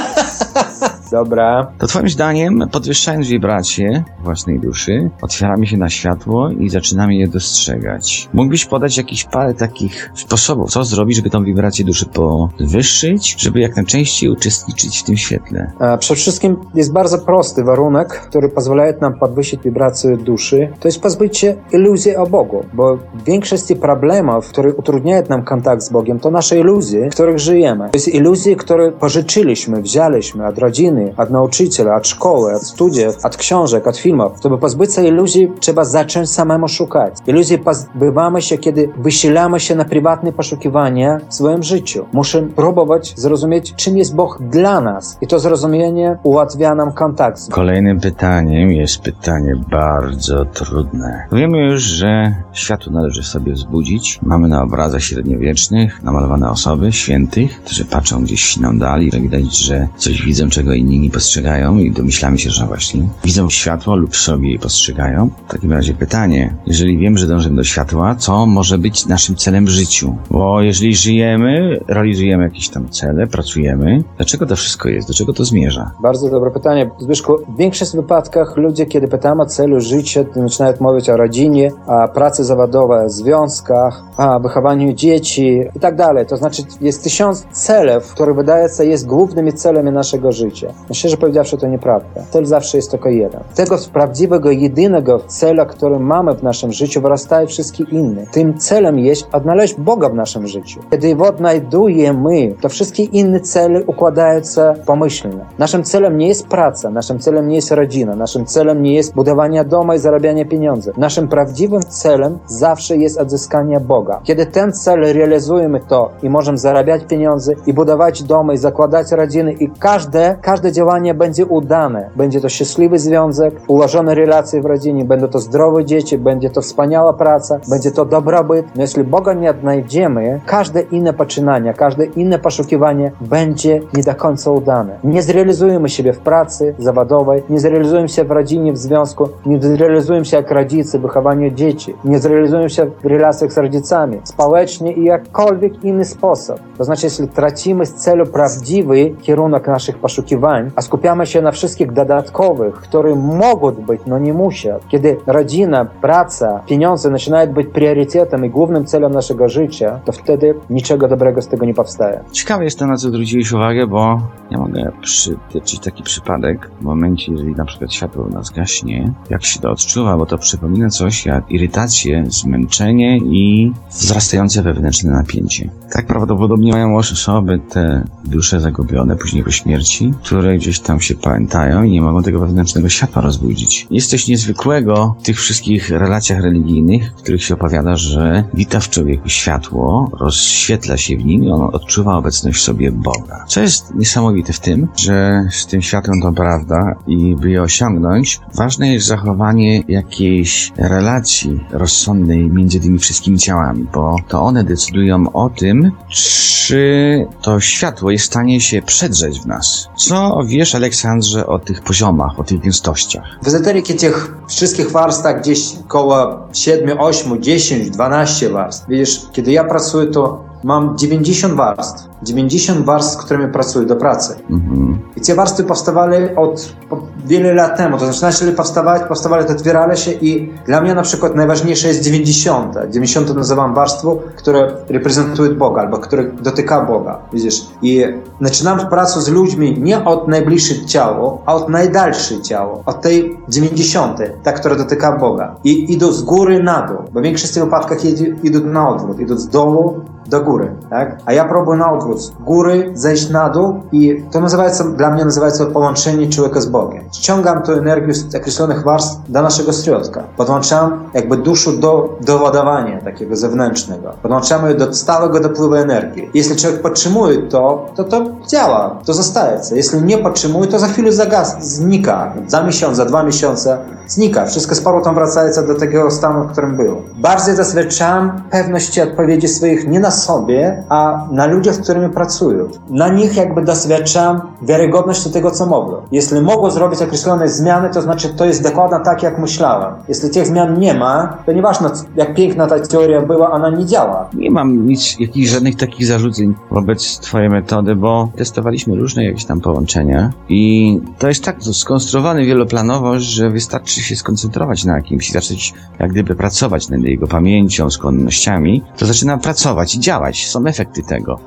Dobra. 1.12 1.72
To 1.78 1.88
twoim 1.88 2.10
zdaniem, 2.10 2.64
podwyższając 2.72 3.28
wibracje 3.28 4.04
własnej 4.24 4.60
duszy, 4.60 5.10
otwieramy 5.22 5.68
się 5.68 5.78
na 5.78 5.90
światło 5.90 6.50
i 6.50 6.70
zaczynamy 6.70 7.16
je 7.16 7.28
dostrzegać. 7.28 8.30
Mógłbyś 8.34 8.66
podać 8.66 8.98
jakieś 8.98 9.24
parę 9.24 9.54
takich 9.54 10.12
sposobów, 10.16 10.72
co 10.72 10.84
zrobić, 10.84 11.16
żeby 11.16 11.30
tą 11.30 11.44
wibrację 11.44 11.86
duszy 11.86 12.06
podwyższyć, 12.06 13.36
żeby 13.40 13.60
jak 13.60 13.76
najczęściej 13.76 14.30
uczestniczyć 14.30 15.00
w 15.00 15.04
tym 15.04 15.18
świetle? 15.18 15.72
A 15.80 15.98
Przede 15.98 16.20
wszystkim 16.22 16.58
jest 16.76 16.94
bardzo 16.94 17.18
prosty 17.20 17.64
warunek, 17.64 18.08
który 18.10 18.50
pozwala 18.50 18.84
nam 19.02 19.20
podwyższyć 19.20 19.60
wibrację 19.64 20.18
duszy. 20.18 20.70
To 20.80 20.88
jest 20.88 21.02
pozbyć 21.02 21.38
się 21.38 21.56
iluzji 21.74 22.16
o 22.16 22.28
Bogu, 22.28 22.66
bo 22.74 22.98
w 22.98 23.24
większości 23.26 23.76
problemów, 23.76 24.48
które 24.50 24.74
utrudniają 24.74 25.24
nam 25.30 25.44
kontakt 25.44 25.84
z 25.84 25.90
Bogiem, 25.90 26.20
to 26.20 26.32
nasze 26.32 26.60
iluzje, 26.60 27.10
w 27.10 27.14
których 27.14 27.40
żyjemy. 27.40 27.90
To 27.90 27.98
jest 27.98 28.08
iluzje, 28.08 28.56
które 28.56 28.92
pożyczyliśmy, 28.92 29.82
wzięliśmy 29.82 30.48
od 30.48 30.58
rodziny, 30.58 30.97
od 31.18 31.30
nauczyciela, 31.30 31.96
od 31.96 32.08
szkoły, 32.08 32.56
od 32.56 32.64
studiów, 32.64 33.26
od 33.26 33.38
książek, 33.38 33.88
od 33.88 33.98
filmów. 33.98 34.32
Żeby 34.44 34.58
pozbyć 34.58 34.94
się 34.94 35.08
iluzji, 35.08 35.52
trzeba 35.60 35.86
zacząć 35.86 36.30
samemu 36.30 36.68
szukać. 36.68 37.14
Iluzji 37.28 37.58
pozbywamy 37.58 38.42
się, 38.42 38.58
kiedy 38.58 38.90
wysilamy 38.98 39.60
się 39.60 39.76
na 39.76 39.86
prywatne 39.86 40.32
poszukiwania 40.32 41.20
w 41.30 41.34
swoim 41.34 41.64
życiu. 41.64 42.06
Musimy 42.14 42.48
próbować 42.48 43.14
zrozumieć, 43.18 43.76
czym 43.76 43.98
jest 43.98 44.16
Bóg 44.16 44.40
dla 44.42 44.82
nas. 44.82 45.18
I 45.22 45.28
to 45.28 45.40
zrozumienie 45.40 46.18
ułatwia 46.24 46.76
nam 46.76 46.92
kontakt 46.92 47.38
Kolejnym 47.52 48.00
pytaniem 48.00 48.72
jest 48.72 49.02
pytanie 49.02 49.56
bardzo 49.72 50.46
trudne. 50.46 51.28
Wiemy 51.32 51.58
już, 51.58 51.82
że 51.82 52.36
światło 52.54 52.94
należy 52.94 53.24
sobie 53.24 53.54
wzbudzić. 53.54 54.20
Mamy 54.24 54.48
na 54.48 54.64
obrazach 54.64 55.02
średniowiecznych 55.02 56.04
namalowane 56.04 56.50
osoby, 56.50 56.92
świętych, 56.92 57.62
którzy 57.62 57.86
patrzą 57.86 58.24
gdzieś 58.24 58.58
nam 58.58 58.80
dali, 58.80 59.12
że 59.12 59.20
widać, 59.20 59.58
że 59.58 59.88
coś 59.98 60.22
widzą, 60.22 60.50
czego 60.50 60.74
inni 60.74 60.87
nie 60.90 61.10
postrzegają 61.10 61.78
i 61.78 61.92
domyślamy 61.92 62.38
się, 62.38 62.50
że 62.50 62.66
właśnie 62.66 63.08
widzą 63.24 63.50
światło 63.50 63.96
lub 63.96 64.16
sobie 64.16 64.52
je 64.52 64.60
postrzegają. 64.60 65.30
W 65.48 65.52
takim 65.52 65.74
razie 65.74 65.94
pytanie, 65.94 66.56
jeżeli 66.68 66.98
wiem, 66.98 67.18
że 67.18 67.28
dążymy 67.28 67.56
do 67.56 67.64
światła, 67.64 68.16
co 68.16 68.46
może 68.46 68.78
być 68.78 69.06
naszym 69.06 69.36
celem 69.36 69.66
w 69.66 69.70
życiu? 69.70 70.16
Bo 70.32 70.62
jeżeli 70.62 70.96
żyjemy, 70.96 71.80
realizujemy 71.88 72.44
jakieś 72.44 72.70
tam 72.70 72.90
cele, 72.90 73.28
pracujemy, 73.28 74.04
dlaczego 74.18 74.46
to 74.46 74.56
wszystko 74.56 74.90
jest? 74.90 75.08
Do 75.08 75.14
czego 75.14 75.34
to 75.34 75.46
zmierza? 75.46 75.92
Bardzo 76.02 76.30
dobre 76.30 76.52
pytanie. 76.52 76.90
Zbyszku, 77.00 77.34
w 77.50 77.58
większości 77.58 77.98
wypadkach 77.98 78.58
ludzie, 78.58 78.86
kiedy 78.86 79.08
pytamy 79.08 79.42
o 79.42 79.46
celu 79.46 79.80
życia, 79.80 80.24
to 80.24 80.42
zaczynają 80.42 80.74
mówić 80.80 81.10
o 81.10 81.18
rodzinie, 81.18 81.72
o 81.88 82.08
pracy 82.08 82.44
zawodowej, 82.44 83.10
związkach, 83.10 84.04
o 84.18 84.40
wychowaniu 84.40 84.94
dzieci 84.94 85.62
i 85.76 85.80
tak 85.80 85.96
dalej. 85.96 86.26
To 86.26 86.38
znaczy 86.38 86.64
jest 86.82 87.04
tysiąc 87.04 87.46
celów, 87.52 88.14
które 88.14 88.34
wydaje 88.34 88.70
się 88.70 88.86
jest 88.86 89.06
głównymi 89.06 89.54
celami 89.54 89.92
naszego 89.92 90.32
życia. 90.32 90.68
No 90.90 90.96
szczerze 90.96 91.18
powiedziawszy, 91.18 91.58
to 91.58 91.68
nieprawda. 91.68 92.22
Cel 92.30 92.46
zawsze 92.46 92.78
jest 92.78 92.92
tylko 92.92 93.10
jeden. 93.10 93.42
Tego 93.56 93.78
prawdziwego, 93.94 94.52
jedynego 94.52 95.20
celu, 95.20 95.66
który 95.66 96.00
mamy 96.00 96.34
w 96.34 96.44
naszym 96.44 96.72
życiu, 96.72 97.02
wyrastają 97.02 97.48
wszystkie 97.48 97.84
inne. 97.84 98.26
Tym 98.32 98.58
celem 98.58 99.00
jest 99.00 99.28
odnaleźć 99.32 99.76
Boga 99.76 100.10
w 100.10 100.14
naszym 100.14 100.48
życiu. 100.48 100.80
Kiedy 100.92 101.16
Go 101.16 101.28
odnajdujemy, 101.28 102.56
to 102.62 102.70
wszystkie 102.70 103.04
inne 103.04 103.40
cele 103.40 103.84
układają 103.84 104.44
się 104.44 104.74
pomyślnie. 104.86 105.46
Naszym 105.58 105.84
celem 105.84 106.18
nie 106.18 106.28
jest 106.28 106.48
praca, 106.48 106.90
naszym 106.90 107.20
celem 107.20 107.48
nie 107.48 107.56
jest 107.56 107.72
rodzina, 107.72 108.16
naszym 108.16 108.46
celem 108.46 108.82
nie 108.82 108.94
jest 108.94 109.14
budowanie 109.14 109.66
domu 109.66 109.94
i 109.94 110.00
zarabianie 110.00 110.46
pieniędzy. 110.46 110.94
Naszym 110.98 111.28
prawdziwym 111.28 111.82
celem 111.82 112.40
zawsze 112.48 112.98
jest 112.98 113.20
odzyskanie 113.20 113.80
Boga. 113.80 114.22
Kiedy 114.24 114.46
ten 114.46 114.74
cel 114.74 115.00
realizujemy 115.14 115.80
to 115.88 116.12
i 116.24 116.30
możemy 116.30 116.58
zarabiać 116.58 117.02
pieniądze 117.08 117.54
i 117.66 117.74
budować 117.74 118.24
domy 118.24 118.54
i 118.54 118.58
zakładać 118.58 119.12
rodziny 119.12 119.54
i 119.54 119.70
każde, 119.80 120.38
każdy 120.42 120.67
każde 120.68 120.80
działanie 120.80 121.14
będzie 121.14 121.46
udane. 121.46 122.10
Będzie 122.16 122.42
to 122.42 122.50
szczęśliwy 122.50 123.00
związek, 123.00 123.56
ułożone 123.68 124.16
relacje 124.16 124.62
w 124.62 124.66
rodzinie, 124.66 125.06
będą 125.06 125.28
to 125.28 125.40
zdrowe 125.40 125.86
dzieci, 125.86 126.18
będzie 126.18 126.50
to 126.50 126.62
wspaniała 126.62 127.14
praca, 127.14 127.60
będzie 127.70 127.92
to 127.92 128.06
dobrobyt. 128.06 128.66
No 128.76 128.82
jeśli 128.82 129.04
Boga 129.04 129.34
nie 129.34 129.50
odnajdziemy, 129.50 130.42
każde 130.46 130.82
inne 130.82 131.14
poczynanie, 131.14 131.74
każde 131.74 132.06
inne 132.06 132.40
poszukiwanie 132.40 133.12
będzie 133.22 133.82
nie 133.94 134.04
do 134.04 134.16
końca 134.16 134.52
udane. 134.52 135.00
Nie 135.04 135.22
zrealizujemy 135.22 135.90
siebie 135.90 136.14
w 136.14 136.20
pracy 136.20 136.76
zawodowej, 136.80 137.44
nie 137.50 137.60
zrealizujemy 137.60 138.10
się 138.10 138.24
w 138.24 138.32
rodzinie, 138.32 138.74
w 138.74 138.78
związku, 138.78 139.30
nie 139.46 139.62
zrealizujemy 139.62 140.26
się 140.26 140.38
jak 140.38 140.52
rodzice 140.52 141.00
w 141.00 141.02
wychowaniu 141.02 141.52
dzieci, 141.52 141.96
nie 142.06 142.20
zrealizujemy 142.20 142.70
się 142.70 142.92
w 143.04 143.06
relacjach 143.06 143.52
z 143.52 143.58
rodzicami, 143.58 144.22
społecznie 144.24 144.94
i 144.94 145.04
jakkolwiek 145.04 145.84
inny 145.84 146.06
sposób. 146.06 146.60
To 146.78 146.84
znaczy, 146.84 147.06
jeśli 147.06 147.28
tracimy 147.28 147.86
z 147.86 147.94
celu 147.94 148.26
prawdziwy 148.26 149.10
kierunek 149.22 149.68
naszych 149.68 149.98
poszukiwań, 149.98 150.57
a 150.76 150.82
skupiamy 150.82 151.26
się 151.26 151.42
na 151.42 151.52
wszystkich 151.52 151.92
dodatkowych, 151.92 152.76
które 152.76 153.16
mogą 153.16 153.72
być, 153.72 154.02
no 154.08 154.20
nie 154.20 154.34
muszą. 154.34 154.70
Kiedy 154.90 155.18
rodzina, 155.28 155.86
praca, 155.86 156.60
pieniądze 156.68 157.12
zaczynają 157.12 157.54
być 157.54 157.68
priorytetem 157.68 158.46
i 158.46 158.50
głównym 158.50 158.86
celem 158.86 159.12
naszego 159.12 159.50
życia, 159.50 160.00
to 160.06 160.12
wtedy 160.12 160.54
niczego 160.70 161.08
dobrego 161.08 161.42
z 161.42 161.48
tego 161.48 161.66
nie 161.66 161.74
powstaje. 161.74 162.20
Ciekawe 162.32 162.64
jest 162.64 162.80
to, 162.80 162.88
na 162.88 162.98
co 162.98 163.08
zwróciłeś 163.08 163.52
uwagę, 163.52 163.88
bo 163.88 164.22
ja 164.52 164.58
mogę 164.58 164.92
przytoczyć 165.02 165.80
taki 165.80 166.04
przypadek 166.04 166.70
w 166.80 166.84
momencie, 166.84 167.32
jeżeli 167.32 167.52
na 167.52 167.66
przykład 167.66 167.94
światło 167.94 168.24
u 168.24 168.30
nas 168.30 168.50
gaśnie, 168.50 169.14
jak 169.30 169.46
się 169.46 169.60
to 169.60 169.72
odczuwa, 169.72 170.18
bo 170.18 170.26
to 170.26 170.38
przypomina 170.38 170.90
coś 170.90 171.26
jak 171.26 171.52
irytację, 171.52 172.24
zmęczenie 172.28 173.18
i 173.18 173.72
wzrastające 173.90 174.64
wewnętrzne 174.64 175.12
napięcie. 175.12 175.70
Tak 175.92 176.06
prawdopodobnie 176.06 176.72
mają 176.72 176.98
osoby 176.98 177.60
te 177.70 178.04
dusze 178.26 178.60
zagubione 178.60 179.16
później 179.16 179.44
po 179.44 179.52
śmierci, 179.52 180.14
które 180.24 180.47
gdzieś 180.56 180.80
tam 180.80 181.02
się 181.02 181.16
pamiętają 181.16 181.84
i 181.84 181.92
nie 181.92 182.02
mogą 182.02 182.24
tego 182.24 182.40
wewnętrznego 182.40 182.90
światła 182.90 183.22
rozbudzić. 183.22 183.88
Jest 183.92 184.10
coś 184.10 184.28
niezwykłego 184.28 185.16
w 185.20 185.24
tych 185.24 185.40
wszystkich 185.40 185.90
relacjach 185.90 186.42
religijnych, 186.42 187.12
w 187.12 187.22
których 187.22 187.44
się 187.44 187.54
opowiada, 187.54 187.96
że 187.96 188.44
wita 188.54 188.80
w 188.80 188.90
człowieku 188.90 189.30
światło, 189.30 190.12
rozświetla 190.20 190.98
się 190.98 191.18
w 191.18 191.26
nim 191.26 191.44
i 191.44 191.52
on 191.52 191.70
odczuwa 191.74 192.16
obecność 192.16 192.60
w 192.60 192.62
sobie 192.62 192.92
Boga. 192.92 193.46
Co 193.48 193.62
jest 193.62 193.96
niesamowite 193.96 194.54
w 194.54 194.60
tym, 194.60 194.88
że 194.96 195.48
z 195.52 195.66
tym 195.66 195.82
światłem 195.82 196.22
to 196.22 196.32
prawda 196.32 196.96
i 197.08 197.36
by 197.36 197.50
je 197.50 197.62
osiągnąć, 197.62 198.40
ważne 198.56 198.94
jest 198.94 199.08
zachowanie 199.08 199.84
jakiejś 199.88 200.72
relacji 200.78 201.60
rozsądnej 201.72 202.50
między 202.50 202.80
tymi 202.80 203.00
wszystkimi 203.00 203.40
ciałami, 203.40 203.86
bo 203.94 204.16
to 204.28 204.42
one 204.42 204.64
decydują 204.64 205.32
o 205.34 205.50
tym, 205.50 205.92
czy 206.10 207.26
to 207.42 207.60
światło 207.60 208.12
jest 208.12 208.24
w 208.24 208.28
stanie 208.28 208.62
się 208.62 208.82
przedrzeć 208.82 209.40
w 209.40 209.46
nas. 209.46 209.90
Co 209.98 210.37
wiesz, 210.44 210.76
Aleksandrze, 210.76 211.48
o 211.48 211.60
tych 211.60 211.82
poziomach, 211.82 212.40
o 212.40 212.44
tych 212.44 212.60
gęstościach? 212.60 213.24
W 213.44 213.48
ezoteryce 213.48 213.94
tych 213.94 214.36
wszystkich 214.48 214.92
warstwach 214.92 215.42
gdzieś 215.42 215.60
koło 215.88 216.48
7, 216.54 217.00
8, 217.00 217.44
10, 217.44 217.90
12 217.90 218.50
warstw. 218.50 218.86
Widzisz, 218.90 219.22
kiedy 219.32 219.52
ja 219.52 219.64
pracuję, 219.64 220.08
to 220.08 220.44
mam 220.64 220.98
90 220.98 221.54
warstw. 221.54 222.07
90 222.24 222.86
warstw, 222.86 223.14
z 223.14 223.18
którymi 223.18 223.54
pracuję 223.54 223.86
do 223.86 223.96
pracy. 223.96 224.36
Mhm. 224.50 225.00
I 225.16 225.22
te 225.22 225.36
warstwy 225.36 225.64
powstawały 225.64 226.36
od, 226.36 226.74
od 226.90 227.00
wiele 227.26 227.54
lat 227.54 227.78
temu. 227.78 227.98
To 227.98 228.06
znaczy, 228.06 228.20
zaczęli 228.20 228.52
powstawać, 228.52 229.02
powstawały, 229.08 229.44
to 229.46 229.52
otwierali 229.54 229.98
się 229.98 230.12
i 230.12 230.54
dla 230.66 230.82
mnie 230.82 230.96
na 230.96 231.02
przykład 231.02 231.36
najważniejsze 231.36 231.88
jest 231.88 232.02
90. 232.02 232.76
90 232.90 233.36
nazywam 233.36 233.74
warstwą, 233.74 234.20
które 234.36 234.72
reprezentuje 234.90 235.50
Boga 235.50 235.82
albo 235.82 235.98
które 235.98 236.24
dotyka 236.24 236.86
Boga. 236.86 237.20
Widzisz? 237.34 237.66
I 237.82 238.06
zaczynam 238.42 238.90
pracę 238.90 239.22
z 239.22 239.28
ludźmi 239.30 239.78
nie 239.82 240.06
od 240.06 240.28
najbliższych 240.28 240.86
ciało, 240.86 241.42
a 241.46 241.56
od 241.56 241.70
najdalszych 241.70 242.42
ciało. 242.42 242.84
Od 242.86 243.02
tej 243.02 243.40
90. 243.50 244.20
ta, 244.44 244.52
która 244.52 244.76
dotyka 244.76 245.18
Boga. 245.18 245.56
I 245.64 245.94
idą 245.94 246.12
z 246.12 246.22
góry 246.22 246.64
na 246.64 246.82
dół. 246.82 246.98
Bo 247.14 247.20
w 247.20 247.24
większości 247.24 247.60
wypadkach 247.60 247.98
idą 248.44 248.60
na 248.60 248.90
odwrót. 248.90 249.20
Idą 249.20 249.38
z 249.38 249.48
dołu 249.48 250.02
do 250.30 250.42
góry, 250.42 250.72
tak? 250.90 251.18
A 251.26 251.34
ja 251.34 251.46
próbuję 251.46 251.78
na 251.78 251.92
odwrót 251.92 252.07
Z 252.17 252.31
góry 252.31 252.91
zejść 252.95 253.31
na 253.31 253.49
dół 253.49 253.81
i 253.93 254.25
to 254.33 254.41
nazywaється, 254.41 254.85
dla 254.85 255.11
mnie 255.11 255.25
nazywaється 255.25 255.67
połączenie 255.67 256.29
człowieka 256.29 256.61
z 256.61 256.67
Bogiem. 256.67 257.05
Ściągam 257.13 257.63
tę 257.63 257.73
energię 257.73 258.15
z 258.15 258.35
określonych 258.35 258.83
warstw 258.83 259.31
do 259.31 259.43
naszego 259.43 259.73
środka. 259.73 260.23
Podłączam 260.37 261.11
jakby 261.15 261.37
duszę 261.37 261.73
do 261.73 262.19
doładowania 262.21 263.01
takiego 263.01 263.37
zewnętrznego. 263.37 264.13
Podłączamy 264.23 264.75
do 264.75 264.95
stałego 264.95 265.41
dopływu 265.41 265.75
energii. 265.75 266.31
Jeśli 266.35 266.57
człowiek 266.57 266.83
podtrzymuje 266.83 267.43
to, 267.43 267.87
to 267.95 268.05
to 268.05 268.25
działa, 268.49 269.01
to 269.05 269.15
zostaje. 269.15 269.61
Jeśli 269.73 270.03
nie 270.03 270.19
podtrzymuje, 270.19 270.67
to 270.71 270.79
za 270.79 270.87
chwilę 270.87 271.13
zagas, 271.13 271.65
znika. 271.65 272.33
Za 272.47 272.63
miesiąc, 272.63 272.97
za 272.97 273.05
dwa 273.05 273.23
miesiące 273.23 273.79
znika. 274.09 274.47
Wszystko 274.47 274.75
z 274.75 274.81
powrotem 274.81 275.15
wraca 275.15 275.63
do 275.63 275.75
tego 275.75 276.11
stanu, 276.11 276.45
w 276.45 276.53
którym 276.53 276.77
był. 276.77 277.03
Bardziej 277.17 277.57
zaswierczam 277.57 278.43
pewności 278.51 279.01
odpowiedzi 279.01 279.49
swoich 279.49 279.89
nie 279.89 280.01
na 280.01 280.11
sobie, 280.11 280.85
a 280.89 281.27
na 281.31 281.47
ludziach, 281.47 281.75
z 281.75 281.81
którymi 281.98 282.14
pracuję. 282.14 282.66
Na 282.90 283.10
nich 283.10 283.36
jakby 283.36 283.62
doświadczam 283.62 284.42
wiarygodności 284.62 285.32
tego, 285.32 285.52
co 285.52 285.66
mogą. 285.66 285.94
Jeśli 286.12 286.42
mogą 286.42 286.72
zrobić 286.72 287.02
określone 287.02 287.50
zmiany, 287.50 287.90
to 287.94 288.02
znaczy 288.02 288.30
to 288.30 288.46
jest 288.46 288.64
dokładnie 288.64 288.98
tak, 289.06 289.24
jak 289.24 289.40
myślałem. 289.40 289.94
Jeśli 290.08 290.30
tych 290.30 290.48
zmian 290.48 290.80
nie 290.80 290.94
ma, 290.94 291.38
to 291.46 291.52
nieważne, 291.52 291.90
jak 292.16 292.36
piękna 292.36 292.68
ta 292.68 292.80
teoria 292.80 293.22
była, 293.22 293.52
ona 293.52 293.70
nie 293.70 293.86
działa. 293.86 294.30
Nie 294.34 294.52
mam 294.52 294.88
nic, 294.88 295.20
jakichś 295.20 295.50
żadnych 295.50 295.76
takich 295.76 296.08
zarzuceń 296.08 296.56
wobec 296.72 297.20
twojej 297.20 297.50
metody, 297.50 297.96
bo 297.96 298.30
testowaliśmy 298.36 298.96
różne 298.96 299.26
jakieś 299.26 299.46
tam 299.46 299.62
połączenia 299.62 300.30
i 300.50 301.00
to 301.18 301.28
jest 301.28 301.44
tak 301.44 301.56
skonstruowane 301.74 302.46
wieloplanowo, 302.46 303.20
że 303.20 303.50
wystarczy 303.50 304.02
się 304.02 304.16
skoncentrować 304.16 304.86
na 304.86 304.96
jakimś 304.96 305.30
i 305.30 305.34
zacząć 305.34 305.74
jak 306.00 306.12
gdyby 306.12 306.36
pracować 306.36 306.90
nad 306.90 307.02
jego 307.02 307.28
pamięcią, 307.28 307.90
skłonnościami, 307.90 308.84
to 308.98 309.06
zaczyna 309.06 309.38
pracować 309.38 309.96
i 309.96 310.00
działać. 310.00 310.48
Są 310.48 310.66
efekty 310.66 311.04
tego. 311.04 311.40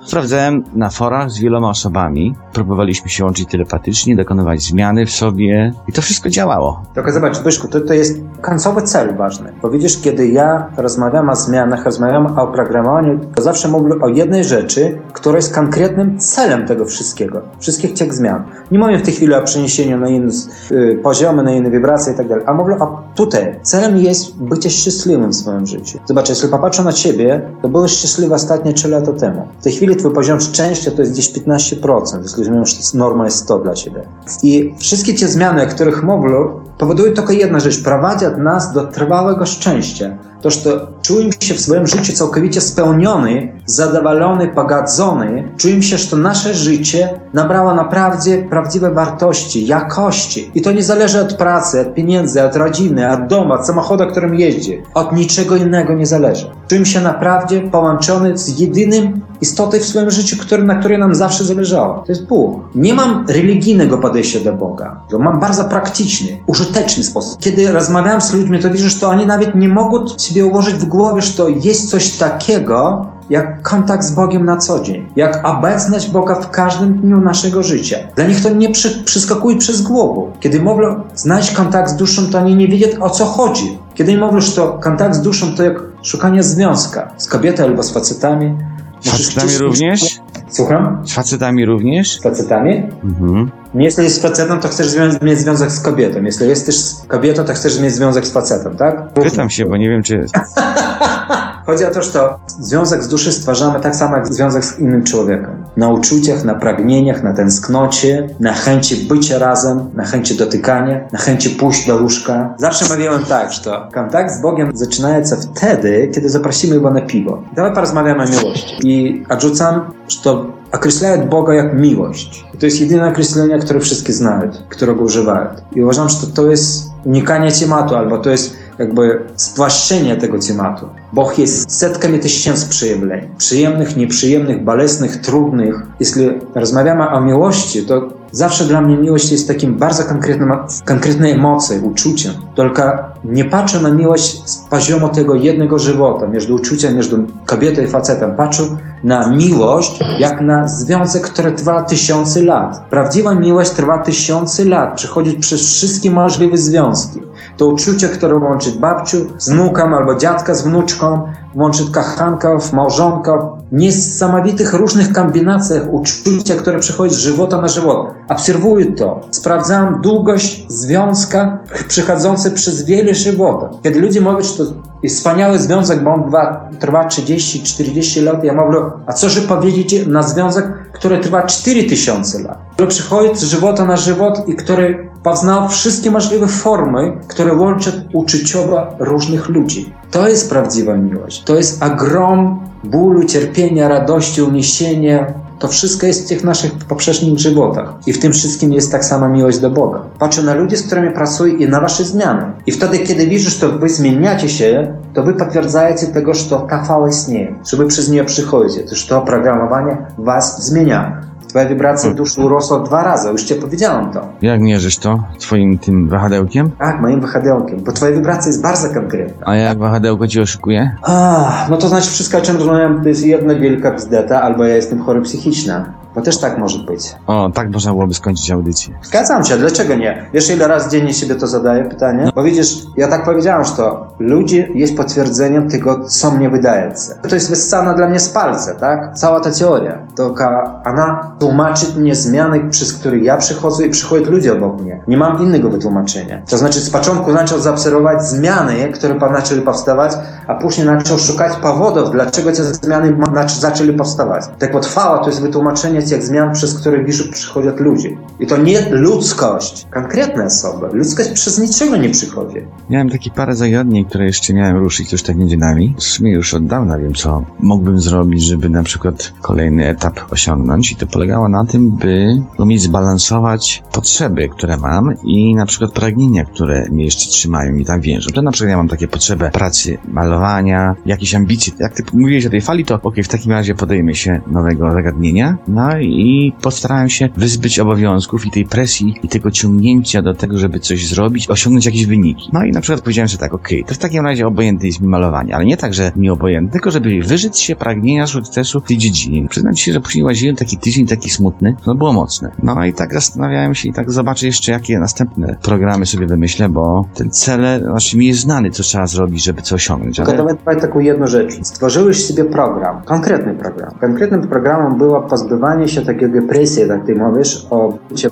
Na 0.75 0.91
forach 0.91 1.31
z 1.31 1.39
wieloma 1.41 1.69
osobami, 1.69 2.35
próbowaliśmy 2.53 3.11
się 3.11 3.25
łączyć 3.25 3.49
telepatycznie, 3.49 4.17
dokonywać 4.17 4.63
zmiany 4.63 5.07
w 5.07 5.11
sobie 5.11 5.73
i 5.89 5.93
to 5.93 6.03
wszystko 6.03 6.29
działało. 6.29 6.83
Tylko 6.95 7.13
zobacz, 7.13 7.37
Zbyszku, 7.37 7.69
to, 7.69 7.81
to 7.81 7.95
jest 7.95 8.21
końcowy 8.41 8.83
cel 8.83 9.17
ważny. 9.17 9.53
Bo 9.63 9.71
widzisz, 9.71 10.01
kiedy 10.01 10.29
ja 10.29 10.67
rozmawiam 10.77 11.29
o 11.29 11.37
zmianach, 11.37 11.85
rozmawiam 11.85 12.39
o 12.39 12.47
programowaniu, 12.47 13.21
to 13.35 13.43
zawsze 13.43 13.69
mówię 13.69 13.95
o 14.03 14.09
jednej 14.09 14.45
rzeczy, 14.45 14.99
która 15.13 15.37
jest 15.37 15.55
konkretnym 15.55 16.19
celem 16.19 16.67
tego 16.67 16.85
wszystkiego. 16.85 17.43
Wszystkich 17.59 17.95
tych 17.95 18.15
zmian. 18.15 18.45
Nie 18.71 18.79
mówię 18.79 18.99
w 18.99 19.03
tej 19.03 19.15
chwili 19.15 19.35
o 19.35 19.43
przeniesieniu 19.43 19.99
na 19.99 20.09
inne 20.09 20.33
y, 20.71 21.01
poziomy, 21.03 21.43
na 21.43 21.53
inne 21.53 21.71
wibracje 21.71 22.13
i 22.13 22.17
tak 22.17 22.29
dalej, 22.29 22.45
a 22.47 22.55
mówię 22.55 22.79
o 22.79 23.03
tutaj. 23.15 23.61
Celem 23.63 23.97
jest 23.97 24.43
bycie 24.43 24.71
szczęśliwym 24.71 25.31
w 25.31 25.37
swoim 25.37 25.67
życiu. 25.67 25.99
Zobacz, 26.05 26.29
jeśli 26.29 26.49
popatrzę 26.49 26.85
na 26.85 26.93
ciebie, 26.93 27.43
to 27.63 27.69
byłeś 27.69 27.93
szczęśliwy 27.93 28.35
ostatnie 28.35 28.73
3 28.73 28.89
lata 28.89 29.13
temu. 29.13 29.49
W 29.61 29.65
tej 29.65 29.73
chwili 29.73 29.97
twój 29.97 30.13
poziom 30.13 30.30
szczęścia 30.39 30.91
to 30.91 31.03
jest 31.03 31.13
gdzieś 31.13 31.33
15%, 31.33 32.23
jeśli 32.23 32.39
rozumiem, 32.39 32.67
że 32.67 32.77
norma 32.95 33.25
jest 33.25 33.37
100 33.37 33.59
dla 33.59 33.75
ciebie. 33.75 34.03
I 34.43 34.75
wszystkie 34.79 35.15
te 35.15 35.29
zmiany, 35.29 35.63
o 35.63 35.67
których 35.67 36.03
mówię, 36.03 36.31
powodują 36.79 37.15
tylko 37.15 37.33
jedna 37.33 37.61
rzecz, 37.61 37.83
prowadzić 37.83 38.29
nas 38.39 38.73
do 38.73 38.87
trwałego 38.87 39.47
szczęścia. 39.47 40.19
To, 40.43 40.51
że 40.51 40.61
czułem 41.03 41.31
się 41.41 41.55
w 41.55 41.61
swoim 41.61 41.87
życiu 41.87 42.13
całkowicie 42.13 42.61
spełniony, 42.61 43.53
zadowolony, 43.67 44.49
pogadzony. 44.49 45.53
Czułem 45.57 45.83
się, 45.83 45.99
że 45.99 46.17
nasze 46.17 46.55
życie 46.55 47.21
nabrało 47.35 47.75
naprawdę 47.75 48.39
prawdziwe 48.39 48.91
wartości, 48.91 49.67
jakości. 49.67 50.51
I 50.55 50.63
to 50.63 50.73
nie 50.73 50.83
zależy 50.83 51.21
od 51.21 51.35
pracy, 51.35 51.81
od 51.81 51.95
pieniędzy, 51.95 52.43
od 52.43 52.57
rodziny, 52.57 53.13
od 53.13 53.27
domu, 53.27 53.53
od 53.53 53.67
samochodu, 53.67 54.07
którym 54.07 54.35
jeździ. 54.35 54.83
Od 54.95 55.13
niczego 55.13 55.57
innego 55.57 55.95
nie 55.95 56.07
zależy. 56.07 56.51
Czułem 56.69 56.85
się 56.85 57.01
naprawdę 57.01 57.61
połączony 57.61 58.39
z 58.39 58.61
jedynym 58.61 59.21
istotą 59.41 59.79
w 59.79 59.85
swoim 59.85 60.11
życiu, 60.11 60.37
który, 60.41 60.63
na 60.63 60.75
której 60.75 60.99
nam 60.99 61.15
zawsze 61.15 61.45
zależało. 61.45 61.95
To 62.07 62.13
jest 62.13 62.27
Bóg. 62.27 62.61
Nie 62.75 62.95
mam 62.95 63.27
religijnego 63.29 63.99
podejścia 63.99 64.41
do 64.41 64.53
Boga. 64.53 65.01
Mam 65.19 65.41
bardzo 65.41 65.65
praktyczny, 65.65 66.29
użyteczny 66.47 67.05
sposób. 67.05 67.41
Kiedy 67.41 67.73
rozmawiam 67.73 68.21
z 68.21 68.35
ludźmi, 68.35 68.59
to 68.59 68.71
widzę, 68.71 68.89
że 68.89 69.09
oni 69.09 69.27
nawet 69.27 69.55
nie 69.55 69.69
mogą 69.69 70.09
sobie 70.09 70.47
ułożyć 70.47 70.75
w 70.75 70.85
głowie, 70.85 71.23
że 71.23 71.33
to 71.33 71.49
jest 71.49 71.91
coś 71.91 72.11
takiego, 72.11 73.07
jak 73.31 73.63
kontakt 73.63 74.05
z 74.05 74.11
Bogiem 74.11 74.45
na 74.45 74.57
co 74.57 74.81
dzień, 74.81 75.07
jak 75.17 75.49
obecność 75.49 76.11
Boga 76.11 76.35
w 76.35 76.51
każdym 76.51 77.01
dniu 77.01 77.21
naszego 77.21 77.63
życia. 77.63 77.97
Dla 78.17 78.25
nich 78.25 78.43
to 78.43 78.51
nie 78.51 78.71
przy, 78.71 79.05
przyskakuje 79.05 79.57
przez 79.57 79.83
głowę. 79.83 80.33
Kiedy 80.41 80.61
mówią 80.61 81.03
znaleźć 81.15 81.51
kontakt 81.51 81.91
z 81.91 81.97
duszą, 81.97 82.27
to 82.27 82.39
oni 82.39 82.57
nie 82.57 82.69
wiedzą 82.69 83.03
o 83.03 83.11
co 83.11 83.25
chodzi. 83.25 83.79
Kiedy 83.95 84.19
mówią, 84.19 84.41
że 84.41 84.53
to 84.53 84.79
kontakt 84.83 85.15
z 85.15 85.23
duszą 85.23 85.47
to 85.57 85.63
jak 85.63 85.83
szukanie 86.03 86.43
związka 86.43 87.11
z 87.17 87.27
kobietą 87.27 87.65
albo 87.65 87.83
z 87.83 87.91
facetami. 87.91 88.55
Z 89.01 89.11
facetami 89.11 89.59
również? 89.59 90.21
Słucham? 90.49 91.03
Z 91.07 91.13
facetami 91.13 91.65
również? 91.65 92.19
Z 92.19 92.23
facetami? 92.23 92.83
Mhm. 93.05 93.51
Jeśli 93.75 94.05
jest 94.05 94.23
facetem, 94.23 94.61
to 94.61 94.69
chcesz 94.69 94.97
mieć 95.23 95.39
związek 95.39 95.73
z 95.73 95.81
kobietą. 95.81 96.23
Jeśli 96.23 96.49
jesteś 96.49 96.77
kobietą, 97.09 97.45
to 97.45 97.53
chcesz 97.53 97.81
mieć 97.81 97.95
związek 97.95 98.27
z 98.27 98.33
facetem, 98.33 98.77
tak? 98.77 99.13
Pytam 99.13 99.51
się, 99.51 99.67
bo 99.67 99.77
nie 99.77 99.91
wiem, 99.91 100.03
czy... 100.03 100.25
Chodzi 101.67 101.85
o 101.85 101.91
to, 101.91 102.03
że 102.03 102.11
to 102.11 102.39
związek 102.61 103.03
z 103.03 103.09
duszy 103.09 103.33
stwarzamy 103.33 103.81
tak 103.81 103.97
samo 103.97 104.17
jak 104.17 104.35
związek 104.35 104.65
z 104.65 104.79
innym 104.79 105.05
człowiekiem. 105.05 105.65
Na 105.77 105.89
uczuciach, 105.89 106.45
na 106.45 106.55
pragnieniach, 106.55 107.23
na 107.23 107.33
tęsknocie, 107.33 108.29
na 108.41 108.53
chęci 108.53 108.97
bycia 108.97 109.39
razem, 109.39 109.91
na 109.95 110.05
chęci 110.05 110.37
dotykania, 110.37 111.01
na 111.13 111.19
chęci 111.19 111.51
pójść 111.51 111.87
do 111.87 111.97
łóżka. 111.97 112.55
Zawsze 112.59 112.85
mówiłem 112.89 113.25
tak, 113.25 113.53
że 113.53 113.61
to 113.61 113.89
kontakt 113.95 114.35
z 114.35 114.41
Bogiem 114.41 114.71
zaczyna 114.75 115.25
się 115.25 115.37
wtedy, 115.37 116.11
kiedy 116.15 116.29
zaprosimy 116.29 116.81
Go 116.81 116.91
na 116.91 117.01
piwo. 117.01 117.43
Dawaj 117.57 117.75
porozmawiamy 117.75 118.23
o 118.23 118.27
miłości. 118.27 118.77
I 118.85 119.25
odrzucam, 119.29 119.81
że 120.09 120.23
to 120.23 120.60
określają 120.81 121.29
Boga 121.29 121.55
jak 121.55 121.75
miłość. 121.75 122.45
I 122.55 122.59
to 122.59 122.67
jest 122.67 122.81
jedyne 122.81 123.09
określenie, 123.09 123.59
które 123.59 123.81
wszyscy 123.81 124.13
znają, 124.13 124.51
którego 124.69 125.03
używają. 125.03 125.47
I 125.77 125.83
uważam, 125.83 126.09
że 126.09 126.17
to, 126.17 126.27
to 126.27 126.51
jest 126.51 126.91
unikanie 127.05 127.53
tematu, 127.53 127.95
albo 127.95 128.19
to 128.19 128.31
jest 128.31 128.57
jakby 128.79 129.21
spłaszczenie 129.37 130.17
tego 130.17 130.39
tematu. 130.39 130.87
Bóg 131.13 131.39
jest 131.39 131.79
setkami 131.79 132.19
tysięcy 132.19 132.69
przejawień. 132.69 133.29
Przyjemnych, 133.39 133.97
nieprzyjemnych, 133.97 134.65
bolesnych, 134.65 135.17
trudnych. 135.17 135.83
Jeśli 136.01 136.31
rozmawiamy 136.55 137.09
o 137.09 137.21
miłości, 137.21 137.83
to 137.83 138.09
zawsze 138.33 138.65
dla 138.65 138.81
mnie 138.81 138.97
miłość 138.97 139.33
jest 139.33 139.49
takim 139.49 139.75
bardzo 139.75 140.05
konkretnym, 140.05 140.53
konkretnej 140.85 141.33
emocją, 141.33 141.81
uczuciem. 141.83 142.33
Tylko 142.57 142.83
nie 143.25 143.45
patrzę 143.45 143.81
na 143.81 143.91
miłość 143.91 144.51
z 144.51 144.57
poziomu 144.57 145.09
tego 145.09 145.35
jednego 145.35 145.79
żywota, 145.79 146.27
między 146.27 146.55
uczuciem, 146.55 146.95
między 146.95 147.19
kobietą 147.47 147.83
i 147.83 147.87
facetem. 147.87 148.37
Patrzę 148.37 148.63
na 149.05 149.31
miłość 149.31 150.01
jak 150.19 150.41
na 150.41 150.69
związek, 150.69 151.23
który 151.23 151.53
trwa 151.53 151.83
tysiące 151.83 152.43
lat. 152.43 152.83
Prawdziwa 152.91 153.35
miłość 153.35 153.71
trwa 153.71 153.99
tysiące 153.99 154.65
lat. 154.65 154.95
Przechodzi 154.95 155.33
przez 155.33 155.61
wszystkie 155.61 156.11
możliwe 156.11 156.57
związki. 156.57 157.21
To 157.61 157.67
uczucie, 157.67 158.09
które 158.09 158.37
łączy 158.37 158.73
babciu 158.73 159.17
z 159.39 159.51
wnukiem 159.51 159.95
albo 159.95 160.15
dziadka 160.15 160.55
z 160.55 160.63
wnuczką, 160.63 161.33
łączy 161.55 161.93
kochanków, 161.93 162.73
małżonków, 162.73 163.41
niesamowitych 163.73 164.75
różnych 164.75 165.13
kombinacjach 165.13 165.83
uczucia, 165.93 166.55
które 166.55 166.79
przechodzi 166.79 167.15
z 167.15 167.19
żywota 167.19 167.61
na 167.61 167.69
żywot. 167.69 168.07
Obserwuję 168.29 168.87
to. 168.93 169.21
Sprawdzam 169.31 170.01
długość 170.03 170.67
związka 170.69 171.59
przechodzący 171.89 172.51
przez 172.51 172.85
wiele 172.85 173.15
żywotów. 173.15 173.81
Kiedy 173.83 174.01
ludzie 174.01 174.21
mówią, 174.21 174.43
że 174.43 174.55
to 174.55 174.65
jest 175.03 175.17
wspaniały 175.17 175.59
związek, 175.59 176.05
bo 176.05 176.15
on 176.15 176.25
trwa, 176.25 176.71
trwa 176.79 177.09
30-40 177.09 178.23
lat, 178.23 178.45
ja 178.45 178.55
mówię, 178.55 178.79
a 179.07 179.13
co 179.13 179.29
że 179.29 179.41
powiedzieć 179.41 180.07
na 180.07 180.23
związek, 180.23 180.67
który 180.93 181.19
trwa 181.19 181.43
4000 181.43 182.43
lat? 182.43 182.59
Który 182.81 182.91
przychodzi 182.91 183.37
z 183.37 183.43
żywota 183.43 183.85
na 183.85 183.97
żywot 183.97 184.49
i 184.49 184.55
który 184.55 185.09
poznał 185.23 185.69
wszystkie 185.69 186.11
możliwe 186.11 186.47
formy, 186.47 187.13
które 187.29 187.55
łączą 187.55 187.91
uczuciowo 188.13 188.87
różnych 188.99 189.49
ludzi. 189.49 189.95
To 190.11 190.29
jest 190.29 190.51
prawdziwa 190.51 190.95
miłość. 190.95 191.43
To 191.43 191.57
jest 191.57 191.83
ogrom 191.83 192.61
bólu, 192.85 193.25
cierpienia, 193.25 193.89
radości, 193.89 194.43
uniesienia. 194.43 195.27
To 195.59 195.69
wszystko 195.69 196.07
jest 196.07 196.25
w 196.25 196.29
tych 196.29 196.45
naszych 196.45 196.73
poprzednich 196.73 197.39
żywotach. 197.39 197.95
I 198.07 198.13
w 198.13 198.19
tym 198.19 198.33
wszystkim 198.33 198.73
jest 198.73 198.93
tak 198.93 199.05
sama 199.05 199.29
miłość 199.29 199.59
do 199.59 199.71
Boga. 199.71 200.03
Patrzę 200.19 200.43
na 200.43 200.55
ludzi, 200.55 200.77
z 200.77 200.87
którymi 200.87 201.11
pracuję 201.11 201.53
i 201.53 201.69
na 201.69 201.81
wasze 201.81 202.05
zmiany. 202.05 202.43
I 202.67 202.73
wtedy, 202.73 202.99
kiedy 202.99 203.27
widzisz, 203.27 203.61
że 203.61 203.69
wy 203.69 203.89
zmieniacie 203.89 204.49
się, 204.49 204.95
to 205.15 205.23
wy 205.23 205.33
potwierdzajecie 205.35 206.07
tego, 206.07 206.35
że 206.35 206.45
ta 206.71 206.85
fala 206.85 207.09
istnieje, 207.09 207.55
że 207.71 207.77
wy 207.77 207.87
przez 207.87 208.11
nią 208.11 208.25
przychodzicie, 208.25 208.83
że 208.93 209.09
to 209.09 209.19
oprogramowanie 209.19 209.97
was 210.19 210.67
zmienia. 210.67 211.30
Twoja 211.51 211.67
wibracja 211.67 212.15
duszy 212.15 212.41
urosła 212.41 212.79
dwa 212.81 213.05
razy, 213.05 213.29
już 213.29 213.45
cię 213.45 213.55
powiedziałem 213.55 214.13
to. 214.13 214.29
Jak 214.43 214.61
mierzysz 214.61 214.99
to 214.99 215.25
twoim 215.39 215.79
tym 215.79 216.09
wahadełkiem? 216.09 216.71
Tak, 216.79 217.01
moim 217.01 217.21
wahadełkiem, 217.21 217.81
bo 217.85 217.93
twoja 217.93 218.13
wibracja 218.13 218.47
jest 218.47 218.63
bardzo 218.63 218.89
konkretna. 218.95 219.47
A 219.47 219.55
jak 219.57 219.79
wahadełko 219.79 220.29
ci 220.29 220.41
oszukuje? 220.41 220.97
Ah, 221.03 221.67
no 221.71 221.77
to 221.77 221.89
znaczy 221.89 222.11
wszystko, 222.11 222.39
o 222.39 222.41
czym 222.41 222.57
rozmawiam, 222.57 223.03
to 223.03 223.09
jest 223.09 223.27
jedna 223.27 223.55
wielka 223.55 223.91
bzdeta, 223.93 224.43
albo 224.43 224.65
ja 224.65 224.77
jestem 224.77 225.03
chory 225.03 225.23
psychiczna. 225.23 225.93
Bo 226.15 226.21
też 226.23 226.39
tak 226.39 226.59
może 226.59 226.79
być. 226.79 227.15
O, 227.27 227.51
tak 227.55 227.71
można 227.71 227.93
byłoby 227.93 228.15
skończyć 228.15 228.51
audycję. 228.51 228.95
Zgadzam 229.03 229.45
się, 229.45 229.57
dlaczego 229.57 229.95
nie? 229.95 230.27
Wiesz, 230.35 230.51
ile 230.51 230.69
razy 230.69 230.91
dziennie 230.91 231.15
sobie 231.15 231.35
to 231.35 231.47
zadaję 231.47 231.85
pytanie? 231.85 232.31
Bo 232.35 232.43
widzisz, 232.43 232.77
ja 232.97 233.09
tak 233.09 233.25
powiedziałem, 233.25 233.65
że 233.65 233.73
to 233.73 234.07
ludzie 234.19 234.69
jest 234.75 234.97
potwierdzeniem 234.97 235.71
tego, 235.71 236.05
co 236.05 236.31
mnie 236.31 236.51
wydaje. 236.51 236.93
To 237.29 237.35
jest 237.35 237.51
wyssana 237.51 237.95
dla 237.95 238.09
mnie 238.09 238.21
z 238.21 238.29
palca, 238.29 238.75
tak? 238.75 239.15
Cała 239.15 239.41
ta 239.41 239.51
teoria. 239.51 239.99
Tylko 240.17 240.45
ona 240.85 241.33
tłumaczy 241.39 241.87
mnie 241.97 242.15
zmiany, 242.15 242.61
przez 242.71 242.93
które 242.93 243.19
ja 243.19 243.37
przychodzę 243.37 243.87
i 243.87 243.91
przychodzą 243.91 244.31
ludzie 244.31 244.53
obok 244.53 244.81
mnie. 244.81 245.01
Nie 245.09 245.17
mam 245.17 245.39
innego 245.43 245.71
wytłumaczenia. 245.71 246.43
To 246.51 246.59
znaczy, 246.59 246.81
z 246.81 246.91
początku 246.91 247.33
zaczął 247.33 247.59
zaobserwować 247.59 248.23
zmiany, 248.23 248.93
które 248.93 249.19
zaczęły 249.33 249.63
powstawać, 249.63 250.13
a 250.47 250.55
później 250.55 250.87
zaczął 250.87 251.19
szukać 251.19 251.57
powodów, 251.57 252.11
dlaczego 252.11 252.53
te 252.53 252.65
zmiany 252.65 253.17
zaczęły 253.61 253.93
powstawać. 253.93 254.45
Tak 254.59 254.73
potrwała 254.73 255.19
to 255.19 255.27
jest 255.27 255.43
wytłumaczenie 255.43 256.00
jak 256.09 256.23
zmian, 256.23 256.53
przez 256.53 256.81
które 256.81 257.05
widzę 257.05 257.25
przychodzą 257.25 257.71
ludzie. 257.79 258.11
I 258.41 258.47
to 258.47 258.57
nie 258.57 258.91
ludzkość, 258.91 259.87
konkretne 259.91 260.45
osoby. 260.45 260.87
Ludzkość 260.93 261.31
przez 261.31 261.59
niczego 261.59 261.97
nie 261.97 262.11
przychodzi. 262.11 262.57
Miałem 262.91 263.11
takie 263.11 263.31
parę 263.31 263.55
zagadnień, 263.57 264.05
które 264.05 264.25
jeszcze 264.25 264.55
miałem 264.55 264.77
ruszyć 264.77 265.13
już 265.13 265.23
tak 265.23 265.37
między 265.37 265.57
nami. 265.57 265.95
W 265.99 266.03
sumie 266.03 266.33
już 266.33 266.55
od 266.55 266.67
dawna 266.67 266.99
wiem, 266.99 267.15
co 267.15 267.45
mógłbym 267.59 268.01
zrobić, 268.01 268.43
żeby 268.43 268.69
na 268.69 268.83
przykład 268.83 269.33
kolejny 269.41 269.89
etap 269.89 270.33
osiągnąć. 270.33 270.93
I 270.93 270.97
to 270.97 271.07
polegało 271.07 271.49
na 271.49 271.65
tym, 271.65 271.91
by 271.91 272.43
umieć 272.59 272.83
zbalansować 272.83 273.83
potrzeby, 273.93 274.49
które 274.49 274.77
mam 274.77 275.15
i 275.25 275.55
na 275.55 275.67
przykład 275.67 275.93
pragnienia, 275.93 276.45
które 276.45 276.89
mnie 276.91 277.05
jeszcze 277.05 277.31
trzymają 277.31 277.75
i 277.75 277.85
tak 277.85 278.01
więżą. 278.01 278.31
To 278.31 278.43
na 278.43 278.53
przykład 278.53 278.71
ja 278.71 278.77
mam 278.77 278.89
takie 278.89 279.09
potrzeby 279.09 279.51
pracy, 279.53 279.99
malowania, 280.09 280.95
jakieś 281.07 281.35
ambicje. 281.35 281.73
Jak 281.79 281.95
ty 281.95 282.03
mówiłeś 282.13 282.47
o 282.47 282.51
tej 282.51 282.61
fali, 282.61 282.85
to 282.85 283.01
okej, 283.03 283.25
w 283.25 283.29
takim 283.29 283.53
razie 283.53 283.75
podejmę 283.75 284.15
się 284.15 284.41
nowego 284.47 284.91
zagadnienia. 284.93 285.59
No 285.69 285.90
i 285.99 286.53
postarałem 286.63 287.09
się 287.09 287.29
wyzbyć 287.37 287.79
obowiązków 287.79 288.47
i 288.47 288.51
tej 288.51 288.65
presji 288.65 289.15
i 289.23 289.29
tego 289.29 289.51
ciągnięcia 289.51 290.23
do 290.23 290.35
tego, 290.35 290.59
żeby 290.59 290.81
coś 290.81 291.09
zrobić, 291.09 291.51
osiągnąć 291.51 291.87
jakieś 291.87 292.07
wyniki. 292.07 292.51
No 292.53 292.65
i 292.65 292.71
na 292.71 292.81
przykład 292.81 293.01
powiedziałem, 293.01 293.29
że 293.29 293.39
tak, 293.39 293.55
okej, 293.55 293.85
to 293.85 293.95
w 293.95 293.99
takim 293.99 294.25
razie 294.25 294.47
obojętne 294.47 294.87
jest 294.87 295.01
mi 295.01 295.09
malowanie, 295.09 295.57
ale 295.57 295.65
nie 295.65 295.77
tak, 295.77 295.95
że 295.95 296.13
mi 296.17 296.31
obojętne, 296.31 296.73
tylko 296.73 296.91
żeby 296.91 297.21
wyżyć 297.23 297.59
się 297.59 297.77
pragnienia 297.77 298.27
sukcesu 298.27 298.81
w 298.81 298.85
tej 298.85 298.99
dziedzinie. 298.99 299.49
Przyznam 299.49 299.77
się, 299.77 299.93
że 299.93 300.01
później 300.01 300.25
łaziłem 300.25 300.57
taki 300.57 300.79
tydzień, 300.79 301.07
taki 301.07 301.31
smutny, 301.31 301.77
no 301.87 301.95
było 301.95 302.13
mocne. 302.13 302.51
No 302.63 302.85
i 302.85 302.93
tak 302.93 303.15
zastanawiałem 303.15 303.75
się 303.75 303.89
i 303.89 303.93
tak 303.93 304.11
zobaczę 304.11 304.47
jeszcze, 304.47 304.73
jakie 304.73 304.99
następne 304.99 305.57
programy 305.63 306.07
sobie 306.07 306.27
wymyślę, 306.27 306.69
bo 306.69 307.07
ten 307.15 307.31
cel, 307.31 307.61
znaczy 307.83 308.19
mi 308.19 308.27
jest 308.27 308.41
znany, 308.41 308.71
co 308.71 308.83
trzeba 308.83 309.07
zrobić, 309.07 309.45
żeby 309.45 309.63
co 309.63 309.75
osiągnąć. 309.75 310.17
Tylko 310.17 310.33
Ale... 310.33 310.55
dawaj 310.55 310.81
taką 310.81 311.01
jedną 311.01 311.27
rzecz. 311.27 311.55
Stworzyłeś 311.63 312.27
sobie 312.27 312.45
program, 312.45 313.03
konkretny 313.05 313.55
program. 313.55 313.91
Konkretnym 314.01 314.49
programem 314.49 314.99
było 314.99 315.23
pozbywanie 315.23 315.80
się 315.89 316.03
takiego 316.03 316.41
depresji, 316.41 316.89
tak 316.89 317.07
ty 317.07 317.15
mówisz, 317.15 317.67
o 317.71 317.93
bycie 318.11 318.31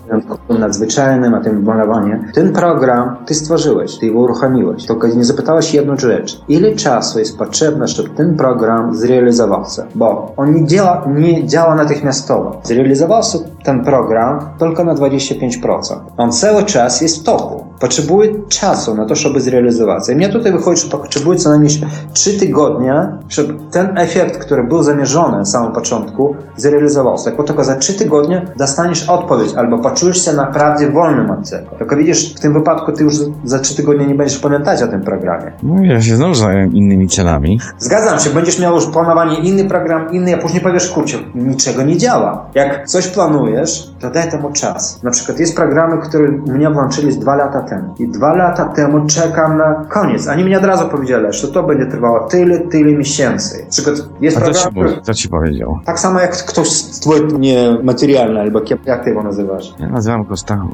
nadzwyczajnym, 0.58 1.34
a 1.34 1.40
tym 1.40 1.64
malowanie. 1.64 2.24
Ten 2.34 2.52
program 2.52 3.16
ty 3.26 3.34
stworzyłeś, 3.34 3.98
ty 3.98 4.10
go 4.10 4.18
uruchomiłeś. 4.18 4.86
Tylko 4.86 5.08
nie 5.08 5.24
zapytałeś 5.24 5.74
jedną 5.74 5.96
rzecz. 5.96 6.40
Ile 6.48 6.72
czasu 6.72 7.18
jest 7.18 7.38
potrzebne, 7.38 7.88
żeby 7.88 8.08
ten 8.08 8.36
program 8.36 8.94
zrealizował 8.94 9.64
się? 9.64 9.82
Bo 9.94 10.32
on 10.36 10.54
nie 10.54 10.66
działa, 10.66 11.04
nie 11.14 11.46
działa 11.46 11.74
natychmiastowo. 11.74 12.60
Zrealizował 12.62 13.22
się 13.22 13.38
ten 13.64 13.84
program 13.84 14.40
tylko 14.58 14.84
na 14.84 14.94
25%. 14.94 15.80
On 16.16 16.32
cały 16.32 16.62
czas 16.62 17.00
jest 17.00 17.20
w 17.20 17.24
toku. 17.24 17.64
Potrzebuje 17.80 18.34
czasu 18.48 18.94
na 18.94 19.06
to, 19.06 19.14
żeby 19.14 19.40
zrealizować. 19.40 20.08
I 20.08 20.16
mnie 20.16 20.28
tutaj 20.28 20.52
wychodzi, 20.52 20.82
że 20.82 20.88
potrzebuje 20.90 21.38
co 21.38 21.50
najmniej 21.50 21.80
3 22.12 22.38
tygodnie, 22.38 23.08
żeby 23.28 23.54
ten 23.70 23.98
efekt, 23.98 24.38
który 24.38 24.64
był 24.64 24.82
zamierzony 24.82 25.38
na 25.38 25.44
samym 25.44 25.72
początku, 25.72 26.36
zrealizował 26.56 27.18
się. 27.18 27.30
Jak 27.30 27.46
tylko 27.46 27.64
za 27.64 27.76
3 27.76 27.94
tygodnie 27.94 28.46
dostaniesz 28.56 29.08
odpowiedź 29.08 29.54
albo 29.54 29.78
poczujesz 29.78 30.24
się 30.24 30.32
naprawdę 30.32 30.90
wolnym 30.90 31.30
od 31.30 31.50
tego. 31.50 31.70
Tylko 31.78 31.96
widzisz, 31.96 32.34
w 32.34 32.40
tym 32.40 32.52
wypadku 32.52 32.92
ty 32.92 33.04
już 33.04 33.14
za 33.44 33.58
3 33.58 33.76
tygodnie 33.76 34.06
nie 34.06 34.14
będziesz 34.14 34.38
pamiętać 34.38 34.82
o 34.82 34.88
tym 34.88 35.00
programie. 35.00 35.52
No 35.62 35.84
ja 35.84 36.00
się 36.00 36.16
znowu 36.16 36.34
zająłem 36.34 36.74
innymi 36.74 37.08
celami. 37.08 37.60
Zgadzam 37.78 38.18
się, 38.18 38.30
będziesz 38.30 38.58
miał 38.58 38.74
już 38.74 38.86
planowanie 38.86 39.38
inny 39.38 39.64
program, 39.64 40.12
inny, 40.12 40.34
a 40.34 40.38
później 40.38 40.62
powiesz, 40.62 40.90
kurczę, 40.90 41.18
niczego 41.34 41.82
nie 41.82 41.96
działa. 41.96 42.46
Jak 42.54 42.88
coś 42.88 43.08
planujesz, 43.08 43.90
to 44.00 44.10
daj 44.10 44.30
temu 44.30 44.52
czas. 44.52 45.02
Na 45.02 45.10
przykład 45.10 45.38
jest 45.38 45.56
programy, 45.56 45.98
które 45.98 46.28
mnie 46.28 46.70
włączyli 46.70 47.12
z 47.12 47.18
dwa 47.18 47.36
lata 47.36 47.67
temu. 47.68 47.94
I 47.98 48.08
dwa 48.08 48.34
lata 48.34 48.64
temu 48.64 49.06
czekam 49.06 49.58
na 49.58 49.74
koniec. 49.88 50.28
Oni 50.28 50.44
mi 50.44 50.56
od 50.56 50.64
razu 50.64 50.88
powiedzieli, 50.88 51.26
że 51.30 51.48
to 51.48 51.62
będzie 51.62 51.86
trwało 51.86 52.20
tyle, 52.20 52.58
tyle 52.58 52.92
miesięcy. 52.92 53.66
Przykład 53.70 53.96
jest 54.20 54.36
A 54.36 54.40
co 54.40 54.52
ci, 54.52 54.68
mówi- 54.74 55.02
co 55.02 55.14
ci 55.14 55.28
powiedział? 55.28 55.78
tak 55.84 56.00
samo 56.00 56.20
jak 56.20 56.36
ktoś 56.44 56.68
twój 56.82 57.20
niematerialny, 57.38 58.40
albo 58.40 58.60
jak, 58.86 59.04
ty 59.04 59.14
go 59.14 59.22
nazywasz? 59.22 59.74
Ja 59.78 59.88
nazywam 59.88 60.24
go 60.24 60.36
Stachu. 60.36 60.68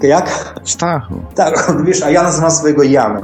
Ty 0.00 0.06
jak? 0.06 0.54
Stachu. 0.64 1.14
Tak, 1.34 1.72
wiesz, 1.84 2.02
a 2.02 2.10
ja 2.10 2.22
nazywam 2.28 2.50
swojego 2.50 2.82
Janem. 2.82 3.22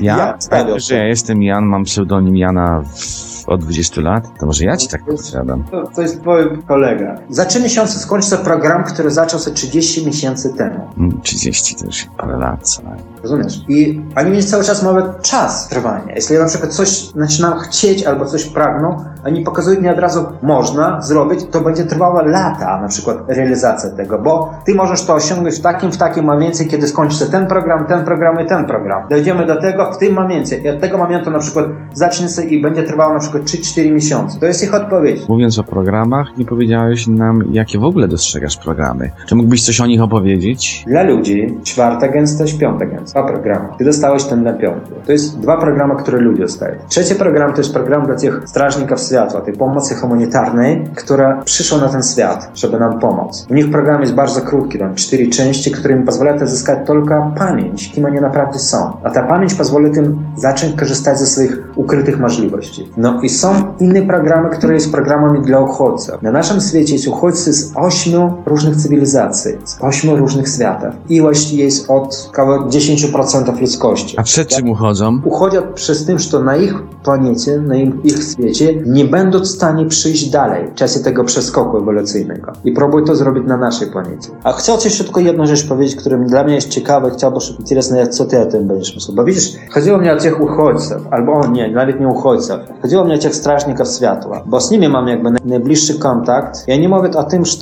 Ja? 0.00 0.16
Ja 0.18 0.34
stawiam 0.38 0.78
że 0.78 0.94
ja 0.94 1.04
jestem 1.04 1.42
Jan, 1.42 1.64
mam 1.64 1.84
pseudonim 1.84 2.36
Jana 2.36 2.82
w 2.94 3.35
od 3.46 3.60
20 3.60 4.00
lat? 4.00 4.38
To 4.40 4.46
może 4.46 4.64
ja 4.64 4.76
ci 4.76 4.88
tak 4.88 5.04
podpowiadam. 5.04 5.64
To, 5.64 5.86
to 5.94 6.02
jest 6.02 6.20
twój 6.20 6.62
kolega. 6.68 7.14
Za 7.28 7.44
3 7.44 7.62
miesiące 7.62 7.98
skończy 7.98 8.30
się 8.30 8.36
program, 8.36 8.84
który 8.84 9.10
zaczął 9.10 9.40
się 9.40 9.50
30 9.50 10.06
miesięcy 10.06 10.54
temu. 10.54 10.80
Mm, 10.98 11.20
30 11.20 11.76
to 11.76 11.86
już 11.86 12.06
parę 12.16 12.36
lat 12.38 12.68
co 12.68 12.82
najmniej. 12.82 13.06
Rozumiesz? 13.22 13.64
I 13.68 14.02
oni 14.16 14.30
mieli 14.30 14.44
cały 14.44 14.64
czas 14.64 14.82
mówią 14.82 15.02
czas 15.22 15.68
trwania. 15.68 16.14
Jeśli 16.14 16.34
ja 16.34 16.40
na 16.40 16.48
przykład 16.48 16.74
coś 16.74 17.08
zaczynam 17.16 17.58
chcieć 17.58 18.04
albo 18.04 18.24
coś 18.24 18.44
pragną, 18.44 19.04
oni 19.24 19.44
pokazują 19.44 19.80
mi 19.80 19.88
od 19.88 19.98
razu, 19.98 20.24
można 20.42 21.00
zrobić, 21.02 21.40
to 21.50 21.60
będzie 21.60 21.84
trwało 21.84 22.22
lata, 22.22 22.80
na 22.80 22.88
przykład 22.88 23.16
realizacja 23.28 23.90
tego, 23.90 24.18
bo 24.18 24.54
ty 24.64 24.74
możesz 24.74 25.04
to 25.04 25.14
osiągnąć 25.14 25.56
w 25.56 25.60
takim, 25.60 25.92
w 25.92 25.96
takim 25.96 26.24
momencie, 26.24 26.64
kiedy 26.64 26.88
skończy 26.88 27.16
się 27.16 27.26
ten 27.26 27.46
program, 27.46 27.86
ten 27.86 28.04
program 28.04 28.40
i 28.44 28.46
ten 28.46 28.66
program. 28.66 29.08
Dojdziemy 29.10 29.46
do 29.46 29.60
tego 29.60 29.92
w 29.92 29.98
tym 29.98 30.14
momencie 30.14 30.58
i 30.58 30.68
od 30.68 30.80
tego 30.80 30.98
momentu 30.98 31.30
na 31.30 31.38
przykład 31.38 31.66
zacznie 31.92 32.28
się 32.28 32.42
i 32.42 32.62
będzie 32.62 32.82
trwało 32.82 33.14
na 33.14 33.20
przykład 33.20 33.35
3-4 33.38 33.92
miesiące. 33.92 34.40
To 34.40 34.46
jest 34.46 34.62
ich 34.62 34.74
odpowiedź. 34.74 35.28
Mówiąc 35.28 35.58
o 35.58 35.64
programach, 35.64 36.38
nie 36.38 36.44
powiedziałeś 36.44 37.06
nam, 37.06 37.42
jakie 37.52 37.78
w 37.78 37.84
ogóle 37.84 38.08
dostrzegasz 38.08 38.56
programy. 38.56 39.10
Czy 39.26 39.34
mógłbyś 39.34 39.64
coś 39.64 39.80
o 39.80 39.86
nich 39.86 40.02
opowiedzieć? 40.02 40.84
Dla 40.86 41.02
ludzi 41.02 41.58
czwarta 41.64 42.08
gęstość, 42.08 42.54
piąta 42.54 42.86
gęstość. 42.86 43.12
Dwa 43.12 43.22
programy. 43.22 43.68
Ty 43.78 43.84
dostałeś 43.84 44.24
ten 44.24 44.42
na 44.42 44.52
piąty. 44.52 44.92
To 45.06 45.12
jest 45.12 45.40
dwa 45.40 45.56
programy, 45.60 45.94
które 45.96 46.18
ludzie 46.18 46.42
dostają. 46.42 46.74
Trzeci 46.88 47.14
program 47.14 47.52
to 47.52 47.58
jest 47.58 47.72
program 47.72 48.06
dla 48.06 48.14
tych 48.14 48.42
strażników 48.46 49.00
światła, 49.00 49.40
tej 49.40 49.54
pomocy 49.54 49.94
humanitarnej, 49.94 50.84
która 50.96 51.42
przyszła 51.44 51.78
na 51.78 51.88
ten 51.88 52.02
świat, 52.02 52.50
żeby 52.54 52.78
nam 52.78 52.98
pomóc. 53.00 53.46
U 53.50 53.54
nich 53.54 53.70
program 53.70 54.00
jest 54.00 54.14
bardzo 54.14 54.40
krótki, 54.40 54.78
tam 54.78 54.94
cztery 54.94 55.28
części, 55.28 55.70
które 55.70 55.94
im 55.94 56.04
pozwalają 56.04 56.46
zyskać 56.46 56.86
tylko 56.86 57.34
pamięć, 57.38 57.92
kim 57.92 58.04
oni 58.04 58.20
naprawdę 58.20 58.58
są. 58.58 58.96
A 59.02 59.10
ta 59.10 59.22
pamięć 59.22 59.54
pozwoli 59.54 59.96
im 59.96 60.18
zacząć 60.36 60.74
korzystać 60.76 61.18
ze 61.18 61.26
swoich 61.26 61.58
ukrytych 61.74 62.18
możliwości. 62.20 62.88
No 62.96 63.18
i 63.26 63.28
są 63.28 63.54
inne 63.80 64.02
programy, 64.02 64.50
które 64.50 64.80
są 64.80 64.90
programami 64.90 65.42
dla 65.42 65.60
uchodźców. 65.60 66.22
Na 66.22 66.32
naszym 66.32 66.60
świecie 66.60 66.92
jest 66.92 67.08
uchodźcy 67.08 67.52
z 67.52 67.72
ośmiu 67.76 68.32
różnych 68.46 68.76
cywilizacji, 68.76 69.52
z 69.64 69.76
ośmiu 69.80 70.16
różnych 70.16 70.48
światów. 70.48 70.94
Ilość 71.08 71.52
jest 71.52 71.90
od 71.90 72.30
około 72.32 72.58
10% 72.58 73.60
ludzkości. 73.60 74.18
A 74.18 74.22
przed 74.22 74.48
czym 74.48 74.70
uchodzą? 74.70 75.20
Uchodzą 75.24 75.58
przez 75.74 76.06
tym, 76.06 76.18
że 76.18 76.38
na 76.38 76.56
ich 76.56 76.74
planecie, 77.04 77.58
na 77.58 77.76
ich, 77.76 78.04
ich 78.04 78.22
świecie 78.32 78.82
nie 78.86 79.04
będą 79.04 79.38
w 79.38 79.46
stanie 79.46 79.86
przyjść 79.86 80.30
dalej 80.30 80.68
w 80.70 80.74
czasie 80.74 81.00
tego 81.00 81.24
przeskoku 81.24 81.76
ewolucyjnego. 81.76 82.52
I 82.64 82.72
próbuj 82.72 83.04
to 83.04 83.16
zrobić 83.16 83.44
na 83.46 83.56
naszej 83.56 83.88
planecie. 83.90 84.30
A 84.44 84.52
chciał 84.52 84.78
ci 84.78 84.88
jeszcze 84.88 85.04
tylko 85.04 85.20
jedną 85.20 85.46
rzecz 85.46 85.68
powiedzieć, 85.68 85.96
która 85.96 86.18
dla 86.18 86.44
mnie 86.44 86.54
jest 86.54 86.68
ciekawa, 86.68 87.10
chciałbym, 87.10 87.40
żeby 87.40 87.58
interesne, 87.58 88.08
co 88.08 88.24
ty 88.24 88.40
o 88.40 88.46
tym 88.46 88.66
będziesz 88.66 88.94
myślał. 88.94 89.16
Bo 89.16 89.24
widzisz, 89.24 89.52
chodziło 89.70 89.98
mi 89.98 90.10
o 90.10 90.16
tych 90.16 90.40
uchodźców, 90.40 90.98
albo 91.10 91.32
o 91.32 91.46
nie, 91.46 91.70
nawet 91.70 92.00
nie 92.00 92.08
uchodźców. 92.08 92.56
Chodziło 92.82 93.04
mi 93.04 93.12
o 93.16 93.22
tych 93.22 93.34
strażników 93.34 93.88
światła, 93.88 94.42
bo 94.46 94.60
z 94.60 94.70
nimi 94.70 94.88
mam 94.88 95.08
jakby 95.08 95.30
najbliższy 95.44 95.98
kontakt. 95.98 96.68
Ja 96.68 96.76
nie 96.76 96.88
mówię 96.88 97.10
o 97.10 97.24
tym, 97.24 97.44
że 97.44 97.56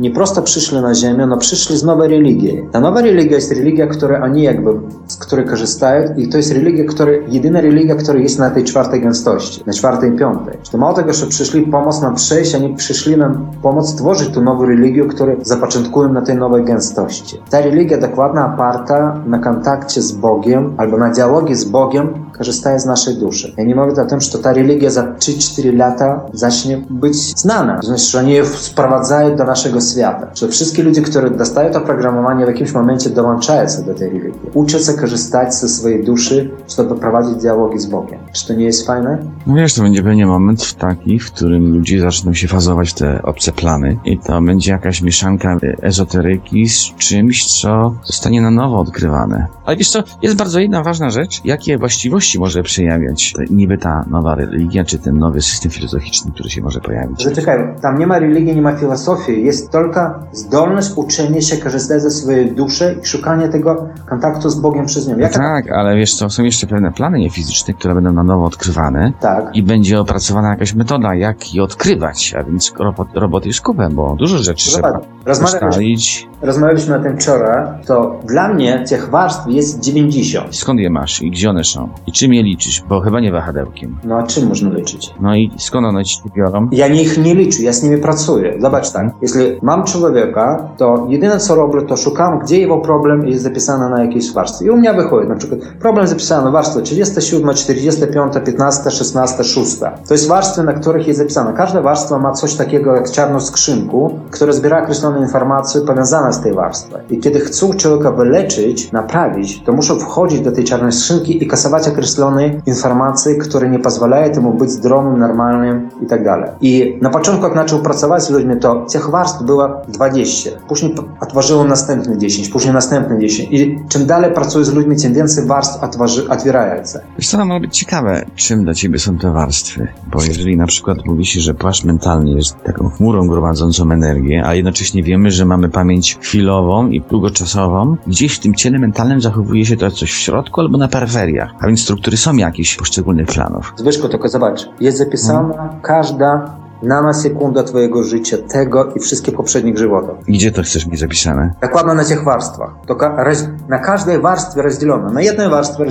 nie 0.00 0.10
prosto 0.10 0.42
przyszli 0.42 0.80
na 0.80 0.94
Ziemię, 0.94 1.26
no 1.26 1.36
przyszli 1.36 1.76
z 1.76 1.84
nowej 1.84 2.08
religii. 2.08 2.68
Ta 2.72 2.80
nowa 2.80 3.00
religia 3.00 3.36
jest 3.36 3.52
religia, 3.52 3.86
która 3.86 4.24
oni 4.24 4.42
jakby, 4.42 4.70
z 5.06 5.16
której 5.16 5.46
korzystają 5.46 6.14
i 6.16 6.28
to 6.28 6.36
jest 6.36 6.52
religia, 6.52 6.84
która, 6.84 7.12
jedyna 7.28 7.60
religia, 7.60 7.94
która 7.94 8.18
jest 8.18 8.38
na 8.38 8.50
tej 8.50 8.64
czwartej 8.64 9.00
gęstości, 9.00 9.62
na 9.66 9.72
czwartej 9.72 10.10
i 10.10 10.16
piątej. 10.16 10.58
To 10.72 10.78
mało 10.78 10.94
tego, 10.94 11.12
że 11.12 11.26
przyszli 11.26 11.62
pomóc 11.62 12.00
nam 12.00 12.14
przejść, 12.14 12.54
oni 12.54 12.74
przyszli 12.74 13.16
nam 13.16 13.46
pomóc 13.62 13.94
tworzyć 13.94 14.28
tą 14.34 14.42
nową 14.42 14.66
religię, 14.66 15.04
którą 15.04 15.36
zapoczątkują 15.42 16.12
na 16.12 16.22
tej 16.22 16.36
nowej 16.36 16.64
gęstości. 16.64 17.40
Ta 17.50 17.60
religia 17.60 17.98
dokładnie 17.98 18.40
oparta 18.40 19.20
na 19.26 19.38
kontakcie 19.38 20.02
z 20.02 20.12
Bogiem 20.12 20.74
albo 20.76 20.96
na 20.96 21.10
dialogie 21.10 21.56
z 21.56 21.64
Bogiem 21.64 22.28
korzystaje 22.38 22.80
z 22.80 22.86
naszej 22.86 23.16
duszy. 23.16 23.54
Ja 23.56 23.64
nie 23.64 23.74
mówię 23.74 24.02
o 24.02 24.06
tym, 24.06 24.20
że 24.20 24.38
ta 24.38 24.52
religia 24.52 24.90
za 24.98 25.12
3-4 25.12 25.76
lata 25.76 26.20
zacznie 26.32 26.82
być 26.90 27.16
znana. 27.16 27.78
To 27.80 27.86
znaczy, 27.86 28.04
że 28.04 28.18
oni 28.18 28.32
je 28.32 28.44
sprowadzają 28.46 29.36
do 29.36 29.44
naszego 29.44 29.80
świata. 29.80 30.26
Że 30.34 30.48
wszystkie 30.48 30.82
ludzie, 30.82 31.02
którzy 31.02 31.30
dostają 31.30 31.72
to 31.72 31.80
programowanie, 31.80 32.44
w 32.44 32.48
jakimś 32.48 32.72
momencie 32.72 33.10
dołączają 33.10 33.68
się 33.68 33.82
do 33.82 33.94
tej 33.94 34.08
religii. 34.08 34.50
Uczą 34.54 34.78
się 34.78 34.92
korzystać 34.92 35.54
ze 35.54 35.68
swojej 35.68 36.04
duszy, 36.04 36.50
żeby 36.76 36.94
prowadzić 36.94 37.34
dialogi 37.34 37.78
z 37.78 37.86
Bogiem. 37.86 38.18
Czy 38.32 38.46
to 38.46 38.54
nie 38.54 38.64
jest 38.64 38.86
fajne? 38.86 39.18
No 39.46 39.54
wiesz, 39.54 39.74
to 39.74 39.82
będzie 39.82 40.02
pewnie 40.02 40.26
moment 40.26 40.74
taki, 40.74 41.18
w 41.18 41.32
którym 41.32 41.72
ludzie 41.72 42.00
zaczną 42.00 42.34
się 42.34 42.48
fazować 42.48 42.92
te 42.92 43.22
obce 43.22 43.52
plany 43.52 43.98
i 44.04 44.18
to 44.18 44.42
będzie 44.42 44.72
jakaś 44.72 45.02
mieszanka 45.02 45.58
ezoteryki 45.82 46.68
z 46.68 46.94
czymś, 46.98 47.60
co 47.60 47.94
zostanie 48.04 48.40
na 48.42 48.50
nowo 48.50 48.80
odkrywane. 48.80 49.46
Ale 49.64 49.76
wiesz 49.76 49.90
co, 49.90 50.02
jest 50.22 50.36
bardzo 50.36 50.60
jedna 50.60 50.82
ważna 50.82 51.10
rzecz, 51.10 51.40
jakie 51.44 51.78
właściwości 51.78 52.38
może 52.38 52.62
przejawiać 52.62 53.34
niby 53.50 53.78
ta 53.78 54.04
nowa 54.10 54.34
religia, 54.34 54.84
czy 54.88 54.98
ten 54.98 55.18
nowy 55.18 55.42
system 55.42 55.70
filozoficzny, 55.70 56.32
który 56.32 56.50
się 56.50 56.62
może 56.62 56.80
pojawić. 56.80 57.24
Zaczekaj, 57.24 57.58
tam 57.82 57.98
nie 57.98 58.06
ma 58.06 58.18
religii, 58.18 58.54
nie 58.56 58.62
ma 58.62 58.76
filozofii, 58.76 59.44
jest 59.44 59.70
tylko 59.70 60.00
zdolność 60.32 60.90
uczenia 60.96 61.40
się 61.40 61.56
korzystać 61.56 62.02
ze 62.02 62.10
swojej 62.10 62.52
duszy 62.52 62.98
i 63.02 63.06
szukania 63.06 63.48
tego 63.48 63.88
kontaktu 64.08 64.50
z 64.50 64.60
Bogiem 64.60 64.86
przez 64.86 65.08
nią. 65.08 65.18
Jaka... 65.18 65.38
tak, 65.38 65.70
ale 65.70 65.96
wiesz 65.96 66.14
co, 66.14 66.30
są 66.30 66.42
jeszcze 66.42 66.66
pewne 66.66 66.92
plany 66.92 67.18
niefizyczne, 67.18 67.74
które 67.74 67.94
będą 67.94 68.12
na 68.12 68.22
nowo 68.22 68.44
odkrywane 68.44 69.12
Tak. 69.20 69.56
i 69.56 69.62
będzie 69.62 70.00
opracowana 70.00 70.50
jakaś 70.50 70.74
metoda, 70.74 71.14
jak 71.14 71.54
je 71.54 71.62
odkrywać, 71.62 72.34
a 72.38 72.44
więc 72.44 72.72
robot, 72.78 73.08
roboty 73.14 73.48
już 73.48 73.60
kupę, 73.60 73.88
bo 73.92 74.16
dużo 74.18 74.38
rzeczy 74.38 74.70
trzeba 74.70 75.00
Rozmawialiśmy, 75.24 75.68
ustalić. 75.68 76.27
Rozmawialiśmy 76.42 76.96
o 76.96 77.02
tym 77.02 77.16
wczoraj, 77.20 77.66
to 77.86 78.20
dla 78.24 78.48
mnie 78.54 78.84
tych 78.88 79.10
warstw 79.10 79.44
jest 79.48 79.80
90. 79.80 80.56
Skąd 80.56 80.80
je 80.80 80.90
masz 80.90 81.22
i 81.22 81.30
gdzie 81.30 81.50
one 81.50 81.64
są? 81.64 81.88
I 82.06 82.12
czym 82.12 82.34
je 82.34 82.42
liczysz? 82.42 82.82
Bo 82.88 83.00
chyba 83.00 83.20
nie 83.20 83.32
wahadełkiem. 83.32 83.98
No 84.04 84.18
a 84.18 84.22
czym 84.22 84.48
można 84.48 84.70
liczyć? 84.70 85.14
No 85.20 85.36
i 85.36 85.50
skąd 85.58 85.86
one 85.86 86.04
ci 86.04 86.18
biorą? 86.36 86.68
Ja 86.72 86.88
nie 86.88 87.02
ich 87.02 87.18
nie 87.18 87.34
liczę, 87.34 87.62
ja 87.62 87.72
z 87.72 87.82
nimi 87.82 87.98
pracuję. 87.98 88.54
Zobacz 88.60 88.90
tak, 88.90 89.06
jeśli 89.22 89.40
mam 89.62 89.84
człowieka, 89.84 90.68
to 90.76 91.06
jedyne 91.08 91.38
co 91.38 91.54
robię, 91.54 91.82
to 91.82 91.96
szukam, 91.96 92.38
gdzie 92.38 92.58
jego 92.58 92.78
problem 92.78 93.26
jest 93.26 93.42
zapisany 93.42 93.90
na 93.90 94.04
jakiejś 94.04 94.32
warstwie. 94.32 94.66
I 94.66 94.70
u 94.70 94.76
mnie 94.76 94.94
wychodzi 94.94 95.28
na 95.28 95.36
przykład 95.36 95.60
problem 95.80 96.06
zapisany 96.06 96.44
na 96.44 96.50
warstwie 96.50 96.82
37, 96.82 97.54
45, 97.54 98.32
15, 98.46 98.90
16, 98.90 99.44
6. 99.44 99.78
To 100.08 100.14
jest 100.14 100.28
warstwy, 100.28 100.62
na 100.62 100.72
których 100.72 101.06
jest 101.06 101.18
zapisane. 101.18 101.52
Każda 101.52 101.82
warstwa 101.82 102.18
ma 102.18 102.32
coś 102.32 102.54
takiego 102.54 102.94
jak 102.94 103.10
czarną 103.10 103.40
skrzynku, 103.40 104.18
która 104.30 104.52
zbiera 104.52 104.82
określone 104.82 105.20
informacje 105.20 105.80
powiązane 105.80 106.27
tej 106.36 106.52
warstwą. 106.54 106.96
I 107.10 107.18
kiedy 107.18 107.40
chcą 107.40 107.74
człowieka 107.74 108.12
wyleczyć, 108.12 108.92
naprawić, 108.92 109.62
to 109.62 109.72
muszą 109.72 109.98
wchodzić 109.98 110.40
do 110.40 110.52
tej 110.52 110.64
czarnej 110.64 110.92
skrzynki 110.92 111.44
i 111.44 111.46
kasować 111.46 111.88
określone 111.88 112.60
informacje, 112.66 113.34
które 113.34 113.68
nie 113.68 113.78
pozwalają 113.78 114.32
temu 114.32 114.54
być 114.54 114.70
zdrowym, 114.70 115.18
normalnym 115.18 115.88
i 116.02 116.06
tak 116.06 116.24
dalej. 116.24 116.50
I 116.60 116.98
na 117.02 117.10
początku, 117.10 117.44
jak 117.44 117.54
zaczął 117.54 117.82
pracować 117.82 118.22
z 118.22 118.30
ludźmi, 118.30 118.56
to 118.60 118.86
tych 118.92 119.10
warstw 119.10 119.42
było 119.42 119.68
20. 119.88 120.50
Później 120.68 120.94
otworzyło 121.20 121.64
następne 121.64 122.18
10, 122.18 122.48
później 122.48 122.74
następne 122.74 123.18
10. 123.18 123.48
I 123.52 123.78
czym 123.88 124.06
dalej 124.06 124.32
pracuję 124.34 124.64
z 124.64 124.74
ludźmi, 124.74 124.96
tym 124.96 125.14
więcej 125.14 125.46
warstw 125.46 125.82
otworzy, 125.82 126.28
otwierają 126.28 126.84
się. 126.84 127.00
Wiesz 127.18 127.28
co, 127.28 127.44
może 127.44 127.60
być 127.60 127.78
ciekawe, 127.78 128.24
czym 128.36 128.64
dla 128.64 128.74
ciebie 128.74 128.98
są 128.98 129.18
te 129.18 129.32
warstwy. 129.32 129.88
Bo 130.12 130.22
jeżeli 130.22 130.56
na 130.56 130.66
przykład 130.66 130.98
mówi 131.06 131.26
się, 131.26 131.40
że 131.40 131.54
płaszcz 131.54 131.84
mentalny 131.84 132.30
jest 132.30 132.62
taką 132.62 132.88
chmurą 132.88 133.28
gromadzącą 133.28 133.90
energię, 133.90 134.42
a 134.46 134.54
jednocześnie 134.54 135.02
wiemy, 135.02 135.30
że 135.30 135.44
mamy 135.44 135.68
pamięć 135.68 136.17
chwilową 136.20 136.88
i 136.88 137.00
długoczasową, 137.00 137.96
gdzieś 138.06 138.36
w 138.36 138.40
tym 138.40 138.54
ciele 138.54 138.78
mentalnym 138.78 139.20
zachowuje 139.20 139.66
się 139.66 139.76
to 139.76 139.90
coś 139.90 140.12
w 140.12 140.18
środku 140.18 140.60
albo 140.60 140.78
na 140.78 140.88
peryferiach. 140.88 141.54
A 141.60 141.66
więc 141.66 141.82
struktury 141.82 142.16
są 142.16 142.36
jakieś 142.36 142.76
poszczególnych 142.76 143.26
planów. 143.26 143.72
Zbyszko, 143.76 144.08
tylko 144.08 144.28
zobacz, 144.28 144.68
jest 144.80 144.98
zapisana 144.98 145.68
każda 145.82 146.58
nanosekunda 146.82 147.62
twojego 147.62 148.02
życia, 148.02 148.36
tego 148.52 148.92
i 148.96 149.00
wszystkich 149.00 149.34
poprzednich 149.34 149.78
żywotów. 149.78 150.16
Gdzie 150.28 150.52
to 150.52 150.62
chcesz 150.62 150.86
mieć 150.86 151.00
zapisane? 151.00 151.52
Dokładnie 151.60 151.94
na 151.94 152.04
tych 152.04 152.24
warstwach. 152.24 152.70
Roz... 153.16 153.48
na 153.68 153.78
każdej 153.78 154.20
warstwie 154.20 154.62
rozdzielono. 154.62 155.10
Na 155.10 155.22
jednej 155.22 155.50
warstwie, 155.50 155.84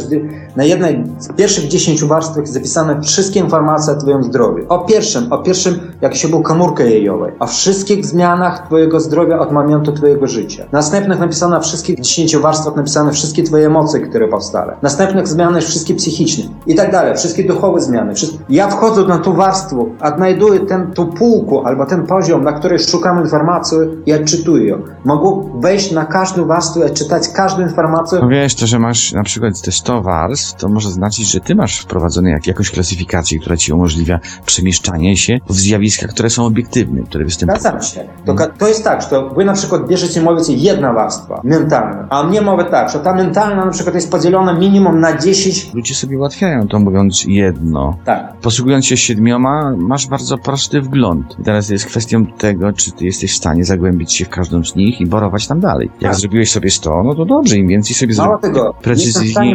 na 0.55 0.63
jednej 0.63 1.03
z 1.19 1.27
pierwszych 1.27 1.67
10 1.67 2.03
warstwach 2.03 2.47
zapisane 2.47 3.01
wszystkie 3.01 3.39
informacje 3.39 3.93
o 3.93 3.95
twoim 3.95 4.23
zdrowiu. 4.23 4.65
O 4.69 4.79
pierwszym, 4.79 5.33
o 5.33 5.37
pierwszym, 5.37 5.79
jak 6.01 6.15
się 6.15 6.27
był 6.27 6.41
komórka 6.41 6.83
jajowej. 6.83 7.31
O 7.39 7.47
wszystkich 7.47 8.05
zmianach 8.05 8.65
twojego 8.65 8.99
zdrowia 8.99 9.39
od 9.39 9.51
momentu 9.51 9.91
twojego 9.91 10.27
życia. 10.27 10.65
Następnych 10.71 11.19
napisano 11.19 11.55
na 11.55 11.59
wszystkich 11.59 11.99
10 11.99 12.37
warstwach 12.37 12.75
napisane 12.75 13.11
wszystkie 13.11 13.43
twoje 13.43 13.65
emocje, 13.65 13.99
które 13.99 14.27
powstały. 14.27 14.73
Następnych 14.81 15.27
zmiany 15.27 15.61
wszystkie 15.61 15.95
psychiczne 15.95 16.43
i 16.67 16.75
tak 16.75 16.91
dalej. 16.91 17.17
Wszystkie 17.17 17.43
duchowe 17.43 17.81
zmiany. 17.81 18.15
Wszystkie... 18.15 18.37
Ja 18.49 18.67
wchodzę 18.67 19.03
na 19.03 19.17
tą 19.17 19.33
warstwę, 19.33 19.85
odnajduję 20.01 20.59
ten 20.59 20.76
ten, 20.77 20.93
tu 20.93 21.05
półku 21.05 21.65
albo 21.65 21.85
ten 21.85 22.05
poziom, 22.05 22.43
na 22.43 22.53
której 22.53 22.79
szukam 22.79 23.21
informacji 23.21 23.77
i 24.05 24.13
odczytuję. 24.13 24.77
Mogę 25.05 25.49
wejść 25.59 25.91
na 25.91 26.05
każdą 26.05 26.45
warstwę 26.45 26.79
i 26.79 26.83
odczytać 26.83 27.29
każdą 27.29 27.61
informację. 27.61 28.19
No 28.21 28.27
wiesz, 28.27 28.55
to, 28.55 28.67
że 28.67 28.79
masz 28.79 29.13
na 29.13 29.23
przykład 29.23 29.61
te 29.61 29.71
100 29.71 30.01
warstw, 30.01 30.61
to 30.61 30.69
może 30.69 30.89
znaczyć, 30.91 31.31
że 31.31 31.39
ty 31.39 31.55
masz 31.55 31.79
wprowadzone 31.79 32.29
jak, 32.29 32.47
jakąś 32.47 32.71
klasyfikację, 32.71 33.39
która 33.39 33.57
ci 33.57 33.73
umożliwia 33.73 34.19
przemieszczanie 34.45 35.17
się 35.17 35.39
w 35.49 35.53
zjawiska, 35.55 36.07
które 36.07 36.29
są 36.29 36.45
obiektywne, 36.45 37.01
które 37.03 37.25
występują. 37.25 37.59
Zgadzam 37.59 37.81
się. 37.81 38.03
Tylko 38.25 38.47
to 38.47 38.67
jest 38.67 38.83
tak, 38.83 39.01
że 39.01 39.29
wy 39.35 39.45
na 39.45 39.53
przykład 39.53 39.87
bierzecie, 39.87 40.21
mówicie 40.21 40.53
jedna 40.53 40.93
warstwa, 40.93 41.41
mentalna, 41.43 42.07
a 42.09 42.23
mnie 42.23 42.41
mówię 42.41 42.63
tak, 42.63 42.89
że 42.89 42.99
ta 42.99 43.13
mentalna 43.13 43.65
na 43.65 43.71
przykład 43.71 43.95
jest 43.95 44.11
podzielona 44.11 44.53
minimum 44.53 44.99
na 44.99 45.17
10, 45.17 45.71
Ludzie 45.73 45.95
sobie 45.95 46.17
ułatwiają 46.17 46.67
to 46.67 46.79
mówiąc 46.79 47.23
jedno. 47.27 47.97
tak, 48.05 48.33
Posługując 48.41 48.85
się 48.85 48.97
siedmioma, 48.97 49.73
masz 49.77 50.07
bardzo 50.07 50.37
wgląd. 50.73 51.35
I 51.39 51.43
teraz 51.43 51.69
jest 51.69 51.85
kwestią 51.85 52.25
tego, 52.25 52.73
czy 52.73 52.91
ty 52.91 53.05
jesteś 53.05 53.33
w 53.33 53.37
stanie 53.37 53.65
zagłębić 53.65 54.13
się 54.13 54.25
w 54.25 54.29
każdą 54.29 54.63
z 54.65 54.75
nich 54.75 55.01
i 55.01 55.05
borować 55.05 55.47
tam 55.47 55.59
dalej. 55.59 55.89
Jak 56.01 56.11
Tak. 56.11 56.19
zrobiłeś 56.21 56.51
sobie 56.51 56.69
100, 56.71 57.03
no 57.03 57.15
to 57.15 57.25
dobrze, 57.25 57.55
im 57.57 57.67
więcej 57.67 57.95
sobie 57.95 58.13
zrobisz, 58.13 58.41
tego, 58.41 58.73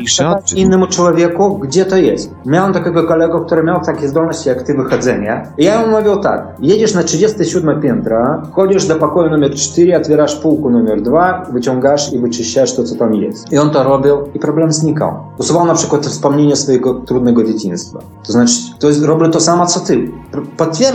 przekazać 0.05 0.39
odczyt. 0.43 0.59
innemu 0.59 0.87
człowieku, 0.87 1.59
gdzie 1.59 1.85
to 1.85 1.97
jest. 1.97 2.35
Miałem 2.47 2.73
takiego 2.73 3.05
kolegę, 3.05 3.41
który 3.47 3.63
miał 3.63 3.81
takie 3.81 4.09
zdolności 4.09 4.49
jak 4.49 4.63
ty 4.63 4.75
wychodzenia. 4.75 5.43
I 5.59 5.65
ja 5.65 5.87
mu 5.87 5.97
mówił 5.99 6.17
tak, 6.17 6.47
jedziesz 6.61 6.95
na 6.95 7.03
37 7.03 7.81
piętra, 7.81 8.43
wchodzisz 8.53 8.87
do 8.87 8.97
pokoju 8.97 9.31
numer 9.31 9.55
4, 9.55 9.97
otwierasz 9.97 10.37
półku 10.37 10.71
numer 10.71 11.03
2, 11.03 11.47
wyciągasz 11.53 12.13
i 12.13 12.19
wyczyszczasz 12.19 12.77
to, 12.77 12.85
co 12.85 12.95
tam 12.97 13.15
jest. 13.15 13.53
I 13.53 13.59
on 13.59 13.71
to 13.71 13.83
robił 13.85 14.17
i 14.35 14.39
problem 14.39 14.73
znikał. 14.73 15.15
Usuwał 15.39 15.67
na 15.67 15.75
przykład 15.75 16.07
wspomnienie 16.07 16.57
swojego 16.57 16.95
trudnego 16.95 17.45
dzieciństwa. 17.45 17.99
To 18.27 18.33
znaczy, 18.33 18.55
to 18.79 18.89
jest, 18.89 19.05
robię 19.05 19.29
to 19.29 19.41
samo, 19.41 19.67
co 19.67 19.81
ty. 19.81 20.11
P- 20.33 20.41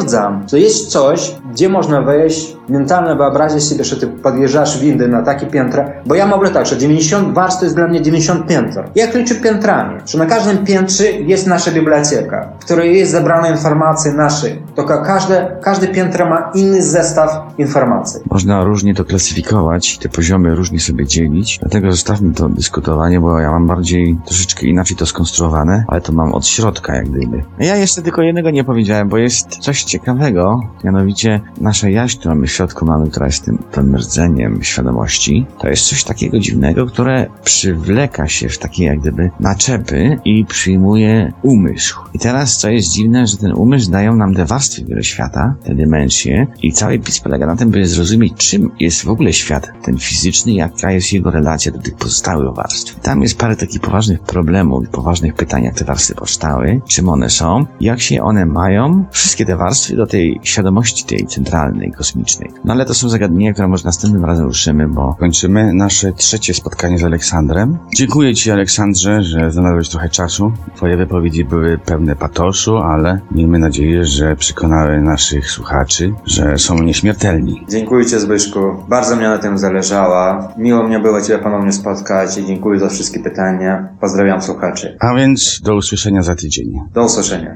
Potwierdzam, 0.07 0.49
że 0.49 0.59
jest 0.59 0.91
coś, 0.91 1.35
gdzie 1.51 1.69
można 1.69 2.01
wejść, 2.01 2.57
mentalnie 2.69 3.15
wyobrazić 3.15 3.63
sobie, 3.63 3.83
że 3.83 3.97
ty 3.97 4.07
podjeżdżasz 4.07 4.79
windy 4.79 5.07
na 5.07 5.21
takie 5.21 5.45
piętra, 5.45 5.91
bo 6.05 6.15
ja 6.15 6.27
mówię 6.27 6.49
tak, 6.49 6.65
że 6.65 6.77
90 6.77 7.33
warstw 7.33 7.63
jest 7.63 7.75
dla 7.75 7.87
mnie 7.87 8.01
90 8.01 8.47
piętr. 8.47 8.83
Jak 8.95 9.15
liczę 9.15 9.35
piętrami? 9.35 9.99
Że 10.05 10.17
na 10.17 10.25
każdym 10.25 10.65
piętrze 10.65 11.11
jest 11.11 11.47
nasza 11.47 11.71
biblioteka, 11.71 12.49
w 12.59 12.65
której 12.65 12.97
jest 12.97 13.11
zebrane 13.11 13.51
informacje 13.51 14.13
nasze. 14.13 14.47
Tylko 14.75 15.01
każde, 15.01 15.57
każde 15.61 15.87
piętro 15.87 16.29
ma 16.29 16.51
inny 16.55 16.83
zestaw 16.83 17.29
informacji. 17.57 18.19
Można 18.31 18.63
różnie 18.63 18.95
to 18.95 19.05
klasyfikować, 19.05 19.97
te 19.97 20.09
poziomy 20.09 20.55
różnie 20.55 20.79
sobie 20.79 21.05
dzielić, 21.05 21.57
dlatego 21.61 21.91
zostawmy 21.91 22.33
to 22.33 22.49
dyskutowanie, 22.49 23.19
bo 23.19 23.39
ja 23.39 23.51
mam 23.51 23.67
bardziej 23.67 24.17
troszeczkę 24.25 24.67
inaczej 24.67 24.97
to 24.97 25.05
skonstruowane, 25.05 25.85
ale 25.87 26.01
to 26.01 26.11
mam 26.11 26.33
od 26.33 26.47
środka 26.47 26.95
jak 26.95 27.09
gdyby. 27.09 27.43
Ja 27.59 27.75
jeszcze 27.75 28.01
tylko 28.01 28.21
jednego 28.21 28.51
nie 28.51 28.63
powiedziałem, 28.63 29.09
bo 29.09 29.17
jest 29.17 29.47
coś 29.47 29.83
ciekawego, 29.83 30.61
mianowicie 30.83 31.41
nasza 31.61 31.89
jaźń, 31.89 32.19
którą 32.19 32.35
my 32.35 32.47
w 32.47 32.51
środku 32.51 32.85
mamy, 32.85 33.09
która 33.09 33.25
jest 33.25 33.45
tym, 33.45 33.57
tym 33.71 33.95
rdzeniem 33.95 34.63
świadomości, 34.63 35.45
to 35.59 35.69
jest 35.69 35.85
coś 35.85 36.03
takiego 36.03 36.39
dziwnego, 36.39 36.85
które 36.85 37.27
przywleka 37.43 38.27
się 38.27 38.49
w 38.49 38.57
takie 38.57 38.83
jak 38.83 38.99
gdyby 38.99 39.31
naczepy 39.39 40.19
i 40.25 40.45
przyjmuje 40.45 41.33
umysł. 41.41 41.99
I 42.13 42.19
teraz 42.19 42.57
co 42.57 42.69
jest 42.69 42.91
dziwne, 42.91 43.27
że 43.27 43.37
ten 43.37 43.53
umysł 43.53 43.91
dają 43.91 44.15
nam 44.15 44.35
te 44.35 44.45
warstwy 44.45 44.85
wieloświata, 44.85 45.55
te 45.63 45.75
dymensje 45.75 46.47
i 46.61 46.71
cały 46.71 46.99
PiS 46.99 47.19
polega 47.19 47.47
na 47.47 47.55
tym, 47.55 47.69
by 47.69 47.87
zrozumieć, 47.87 48.33
czym 48.33 48.71
jest 48.79 49.03
w 49.03 49.09
ogóle 49.09 49.33
świat 49.33 49.69
ten 49.83 49.97
fizyczny, 49.97 50.53
jaka 50.53 50.91
jest 50.91 51.13
jego 51.13 51.31
relacja 51.31 51.71
do 51.71 51.79
tych 51.79 51.95
pozostałych 51.95 52.55
warstw. 52.55 52.99
Tam 52.99 53.21
jest 53.21 53.37
parę 53.37 53.55
takich 53.55 53.81
poważnych 53.81 54.19
problemów 54.19 54.83
i 54.83 54.87
poważnych 54.87 55.33
pytań, 55.33 55.63
jak 55.63 55.75
te 55.75 55.85
warstwy 55.85 56.15
powstały, 56.15 56.81
czym 56.87 57.09
one 57.09 57.29
są, 57.29 57.65
jak 57.81 58.01
się 58.01 58.23
one 58.23 58.45
mają, 58.45 59.05
wszystkie 59.11 59.45
te 59.45 59.57
warstwy 59.57 59.95
do 59.95 60.07
tej 60.07 60.39
świadomości 60.43 61.05
tej 61.05 61.26
centralnej, 61.27 61.91
kosmicznej. 61.91 62.51
No 62.65 62.73
ale 62.73 62.85
to 62.85 62.93
są 62.93 63.09
zagadnienia, 63.09 63.53
które 63.53 63.67
może 63.67 63.85
następnym 63.85 64.25
razem 64.25 64.45
ruszymy, 64.45 64.87
bo 64.87 65.15
kończymy 65.19 65.73
nasze 65.73 66.13
trzecie 66.13 66.53
spotkanie 66.53 66.99
z 66.99 67.03
Aleksandrem. 67.03 67.77
Dziękuję 67.95 68.35
Ci, 68.35 68.51
Aleksandrze, 68.51 69.23
że 69.23 69.51
znalazłeś 69.51 69.89
trochę 69.89 70.09
czasu. 70.09 70.51
Twoje 70.75 70.97
wypowiedzi 70.97 71.45
były 71.45 71.77
pełne 71.77 72.15
patosu, 72.15 72.77
ale 72.77 73.19
miejmy 73.31 73.59
nadzieję, 73.59 74.05
że 74.05 74.35
przekonały 74.35 75.01
naszych 75.01 75.51
słuchaczy, 75.51 76.13
że 76.25 76.57
są 76.57 76.83
nieśmiertelni. 76.83 77.65
Dziękuję 77.69 78.05
Ci 78.05 78.19
Zbyszku, 78.19 78.59
bardzo 78.89 79.15
mnie 79.15 79.27
na 79.27 79.37
tym 79.37 79.57
zależało. 79.57 80.47
Miło 80.57 80.83
mnie 80.83 80.99
było 80.99 81.21
Cię 81.21 81.37
ponownie 81.37 81.71
spotkać 81.71 82.37
i 82.37 82.45
dziękuję 82.45 82.79
za 82.79 82.89
wszystkie 82.89 83.19
pytania. 83.19 83.89
Pozdrawiam 84.01 84.41
słuchaczy. 84.41 84.97
A 84.99 85.15
więc 85.15 85.61
do 85.63 85.75
usłyszenia 85.75 86.23
za 86.23 86.35
tydzień. 86.35 86.79
Do 86.93 87.03
usłyszenia. 87.05 87.55